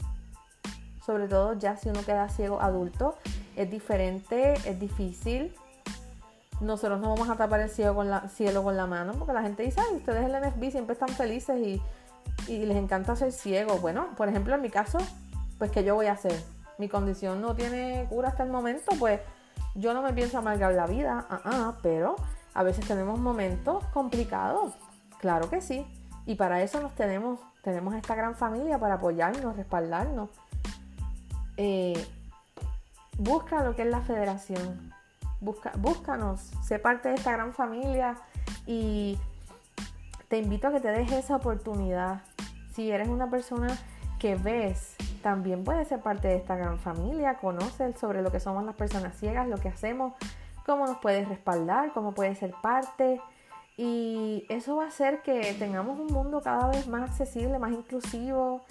sobre 1.09 1.27
todo 1.27 1.53
ya 1.53 1.75
si 1.75 1.89
uno 1.89 2.03
queda 2.05 2.29
ciego 2.29 2.61
adulto. 2.61 3.15
Es 3.55 3.71
diferente, 3.71 4.53
es 4.53 4.79
difícil. 4.79 5.55
Nosotros 6.61 6.99
no 6.99 7.09
vamos 7.09 7.27
a 7.29 7.35
tapar 7.35 7.61
el 7.61 7.69
cielo 7.71 7.95
con 7.95 8.11
la, 8.11 8.29
con 8.61 8.77
la 8.77 8.85
mano 8.85 9.13
porque 9.13 9.33
la 9.33 9.41
gente 9.41 9.63
dice, 9.63 9.81
ay, 9.81 9.95
ustedes 9.95 10.23
en 10.23 10.35
el 10.35 10.47
NFB 10.47 10.69
siempre 10.69 10.93
están 10.93 11.09
felices 11.09 11.57
y, 11.57 11.81
y 12.47 12.63
les 12.63 12.77
encanta 12.77 13.15
ser 13.15 13.31
ciego. 13.31 13.79
Bueno, 13.79 14.09
por 14.15 14.29
ejemplo, 14.29 14.53
en 14.53 14.61
mi 14.61 14.69
caso, 14.69 14.99
pues 15.57 15.71
¿qué 15.71 15.83
yo 15.83 15.95
voy 15.95 16.05
a 16.05 16.11
hacer? 16.11 16.39
Mi 16.77 16.89
condición 16.89 17.41
no 17.41 17.55
tiene 17.55 18.05
cura 18.07 18.27
hasta 18.27 18.43
el 18.43 18.51
momento, 18.51 18.91
pues 18.99 19.19
yo 19.73 19.95
no 19.95 20.03
me 20.03 20.13
pienso 20.13 20.37
amargar 20.37 20.73
la 20.73 20.85
vida, 20.85 21.25
uh 21.31 21.49
-uh, 21.49 21.75
pero 21.81 22.17
a 22.53 22.61
veces 22.61 22.85
tenemos 22.87 23.19
momentos 23.19 23.83
complicados, 23.93 24.73
claro 25.19 25.49
que 25.49 25.59
sí, 25.59 25.87
y 26.27 26.35
para 26.35 26.61
eso 26.61 26.79
nos 26.79 26.93
tenemos 26.93 27.39
tenemos 27.61 27.93
esta 27.95 28.15
gran 28.15 28.35
familia 28.35 28.79
para 28.79 28.95
apoyarnos, 28.95 29.55
respaldarnos. 29.55 30.29
Eh, 31.61 32.07
busca 33.17 33.65
lo 33.65 33.75
que 33.75 33.81
es 33.81 33.89
la 33.89 33.99
federación. 33.99 34.93
Busca, 35.41 35.73
búscanos, 35.77 36.51
sé 36.63 36.79
parte 36.79 37.09
de 37.09 37.15
esta 37.15 37.33
gran 37.33 37.53
familia 37.53 38.15
y 38.65 39.19
te 40.29 40.37
invito 40.37 40.67
a 40.67 40.71
que 40.71 40.79
te 40.79 40.87
dejes 40.87 41.25
esa 41.25 41.35
oportunidad. 41.35 42.21
Si 42.73 42.89
eres 42.89 43.09
una 43.09 43.29
persona 43.29 43.67
que 44.19 44.35
ves, 44.35 44.95
también 45.21 45.65
puedes 45.65 45.89
ser 45.89 45.99
parte 45.99 46.29
de 46.29 46.37
esta 46.37 46.55
gran 46.55 46.79
familia, 46.79 47.39
conoce 47.39 47.91
sobre 47.97 48.21
lo 48.21 48.31
que 48.31 48.39
somos 48.39 48.63
las 48.63 48.75
personas 48.75 49.17
ciegas, 49.17 49.45
lo 49.49 49.57
que 49.57 49.67
hacemos, 49.67 50.13
cómo 50.65 50.87
nos 50.87 50.99
puedes 50.99 51.27
respaldar, 51.27 51.91
cómo 51.91 52.13
puedes 52.13 52.37
ser 52.37 52.53
parte. 52.61 53.19
Y 53.75 54.45
eso 54.47 54.77
va 54.77 54.85
a 54.85 54.87
hacer 54.87 55.23
que 55.23 55.53
tengamos 55.59 55.99
un 55.99 56.07
mundo 56.07 56.39
cada 56.41 56.69
vez 56.69 56.87
más 56.87 57.09
accesible, 57.09 57.59
más 57.59 57.73
inclusivo, 57.73 58.61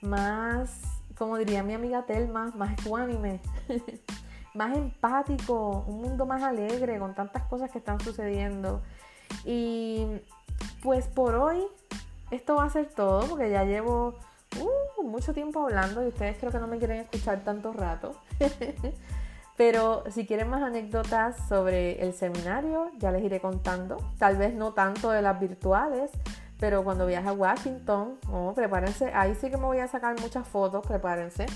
más, 0.00 1.01
como 1.22 1.36
diría 1.36 1.62
mi 1.62 1.72
amiga 1.72 2.02
Telma, 2.02 2.50
más 2.56 2.72
ecuánime, 2.72 3.40
más 4.54 4.76
empático, 4.76 5.84
un 5.86 6.02
mundo 6.02 6.26
más 6.26 6.42
alegre 6.42 6.98
con 6.98 7.14
tantas 7.14 7.44
cosas 7.44 7.70
que 7.70 7.78
están 7.78 8.00
sucediendo. 8.00 8.82
Y 9.44 10.04
pues 10.82 11.06
por 11.06 11.36
hoy 11.36 11.62
esto 12.32 12.56
va 12.56 12.64
a 12.64 12.70
ser 12.70 12.86
todo 12.86 13.24
porque 13.28 13.48
ya 13.50 13.62
llevo 13.62 14.16
uh, 14.58 15.02
mucho 15.04 15.32
tiempo 15.32 15.62
hablando 15.62 16.02
y 16.02 16.08
ustedes 16.08 16.38
creo 16.38 16.50
que 16.50 16.58
no 16.58 16.66
me 16.66 16.78
quieren 16.78 16.98
escuchar 16.98 17.44
tanto 17.44 17.72
rato. 17.72 18.16
Pero 19.56 20.02
si 20.10 20.26
quieren 20.26 20.50
más 20.50 20.62
anécdotas 20.64 21.36
sobre 21.48 22.02
el 22.02 22.14
seminario, 22.14 22.90
ya 22.98 23.12
les 23.12 23.22
iré 23.22 23.40
contando. 23.40 23.98
Tal 24.18 24.38
vez 24.38 24.54
no 24.54 24.72
tanto 24.72 25.12
de 25.12 25.22
las 25.22 25.38
virtuales, 25.38 26.10
pero 26.62 26.84
cuando 26.84 27.06
viaje 27.06 27.28
a 27.28 27.32
Washington, 27.32 28.20
oh, 28.30 28.52
prepárense. 28.54 29.10
Ahí 29.14 29.34
sí 29.34 29.50
que 29.50 29.56
me 29.56 29.64
voy 29.64 29.80
a 29.80 29.88
sacar 29.88 30.20
muchas 30.20 30.46
fotos, 30.46 30.86
prepárense. 30.86 31.46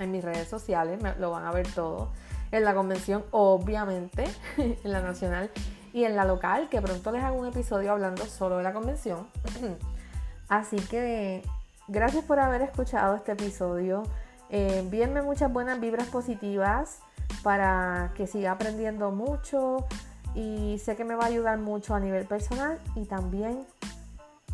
En 0.00 0.10
mis 0.10 0.24
redes 0.24 0.48
sociales 0.48 1.00
lo 1.20 1.30
van 1.30 1.46
a 1.46 1.52
ver 1.52 1.72
todo. 1.72 2.10
En 2.50 2.64
la 2.64 2.74
convención, 2.74 3.24
obviamente, 3.30 4.24
en 4.56 4.92
la 4.92 5.02
nacional 5.02 5.52
y 5.92 6.02
en 6.02 6.16
la 6.16 6.24
local, 6.24 6.68
que 6.68 6.82
pronto 6.82 7.12
les 7.12 7.22
hago 7.22 7.38
un 7.38 7.46
episodio 7.46 7.92
hablando 7.92 8.26
solo 8.26 8.56
de 8.56 8.64
la 8.64 8.72
convención. 8.72 9.28
Así 10.48 10.78
que 10.78 11.44
gracias 11.86 12.24
por 12.24 12.40
haber 12.40 12.62
escuchado 12.62 13.14
este 13.14 13.30
episodio. 13.30 14.02
Eh, 14.50 14.80
envíenme 14.80 15.22
muchas 15.22 15.52
buenas 15.52 15.78
vibras 15.78 16.08
positivas 16.08 17.02
para 17.44 18.10
que 18.16 18.26
siga 18.26 18.50
aprendiendo 18.50 19.12
mucho 19.12 19.86
y 20.34 20.80
sé 20.84 20.96
que 20.96 21.04
me 21.04 21.14
va 21.14 21.22
a 21.22 21.28
ayudar 21.28 21.58
mucho 21.58 21.94
a 21.94 22.00
nivel 22.00 22.26
personal 22.26 22.80
y 22.96 23.04
también 23.04 23.64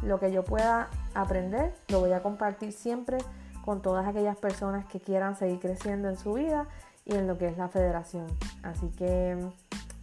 lo 0.05 0.21
que 0.21 0.31
yo 0.33 0.45
pueda 0.45 0.89
aprender 1.15 1.75
lo 1.89 2.01
voy 2.01 2.13
a 2.13 2.23
compartir 2.23 2.73
siempre 2.73 3.19
con 3.65 3.81
todas 3.81 4.07
aquellas 4.07 4.37
personas 4.37 4.85
que 4.87 5.01
quieran 5.01 5.37
seguir 5.37 5.59
creciendo 5.59 6.09
en 6.09 6.17
su 6.17 6.35
vida 6.35 6.67
y 7.05 7.15
en 7.15 7.27
lo 7.27 7.39
que 7.39 7.49
es 7.49 7.57
la 7.57 7.69
federación. 7.69 8.27
Así 8.63 8.89
que 8.91 9.39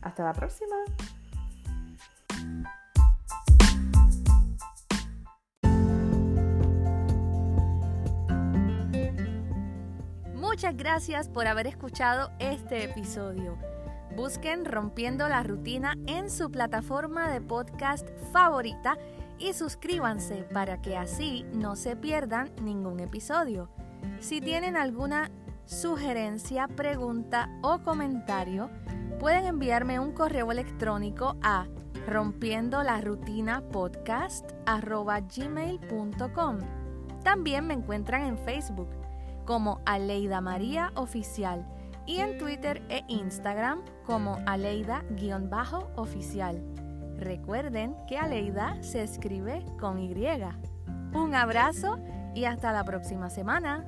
hasta 0.01 0.23
la 0.23 0.33
próxima. 0.33 0.75
Muchas 10.33 10.75
gracias 10.75 11.29
por 11.29 11.47
haber 11.47 11.67
escuchado 11.67 12.31
este 12.39 12.83
episodio. 12.83 13.57
Busquen 14.15 14.65
Rompiendo 14.65 15.29
la 15.29 15.41
Rutina 15.43 15.93
en 16.07 16.29
su 16.29 16.51
plataforma 16.51 17.31
de 17.31 17.39
podcast 17.39 18.09
favorita 18.33 18.97
y 19.41 19.53
suscríbanse 19.53 20.43
para 20.53 20.81
que 20.81 20.95
así 20.95 21.45
no 21.53 21.75
se 21.75 21.95
pierdan 21.95 22.51
ningún 22.61 22.99
episodio. 22.99 23.69
Si 24.19 24.39
tienen 24.39 24.77
alguna 24.77 25.31
sugerencia, 25.65 26.67
pregunta 26.67 27.49
o 27.61 27.79
comentario, 27.79 28.69
pueden 29.19 29.45
enviarme 29.45 29.99
un 29.99 30.11
correo 30.11 30.51
electrónico 30.51 31.37
a 31.41 31.67
rompiendo 32.07 32.83
la 32.83 33.01
rutina 33.01 33.63
podcast. 33.71 34.51
También 37.23 37.67
me 37.67 37.73
encuentran 37.73 38.23
en 38.23 38.37
Facebook 38.37 38.89
como 39.45 39.81
Aleida 39.85 40.41
María 40.41 40.91
Oficial 40.95 41.65
y 42.05 42.19
en 42.19 42.37
Twitter 42.37 42.83
e 42.89 43.03
Instagram 43.07 43.81
como 44.05 44.37
Aleida-oficial. 44.45 46.70
Recuerden 47.21 47.95
que 48.07 48.17
Aleida 48.17 48.81
se 48.81 49.03
escribe 49.03 49.63
con 49.79 49.99
Y. 49.99 50.11
Un 51.13 51.35
abrazo 51.35 51.99
y 52.33 52.45
hasta 52.45 52.71
la 52.71 52.83
próxima 52.83 53.29
semana. 53.29 53.85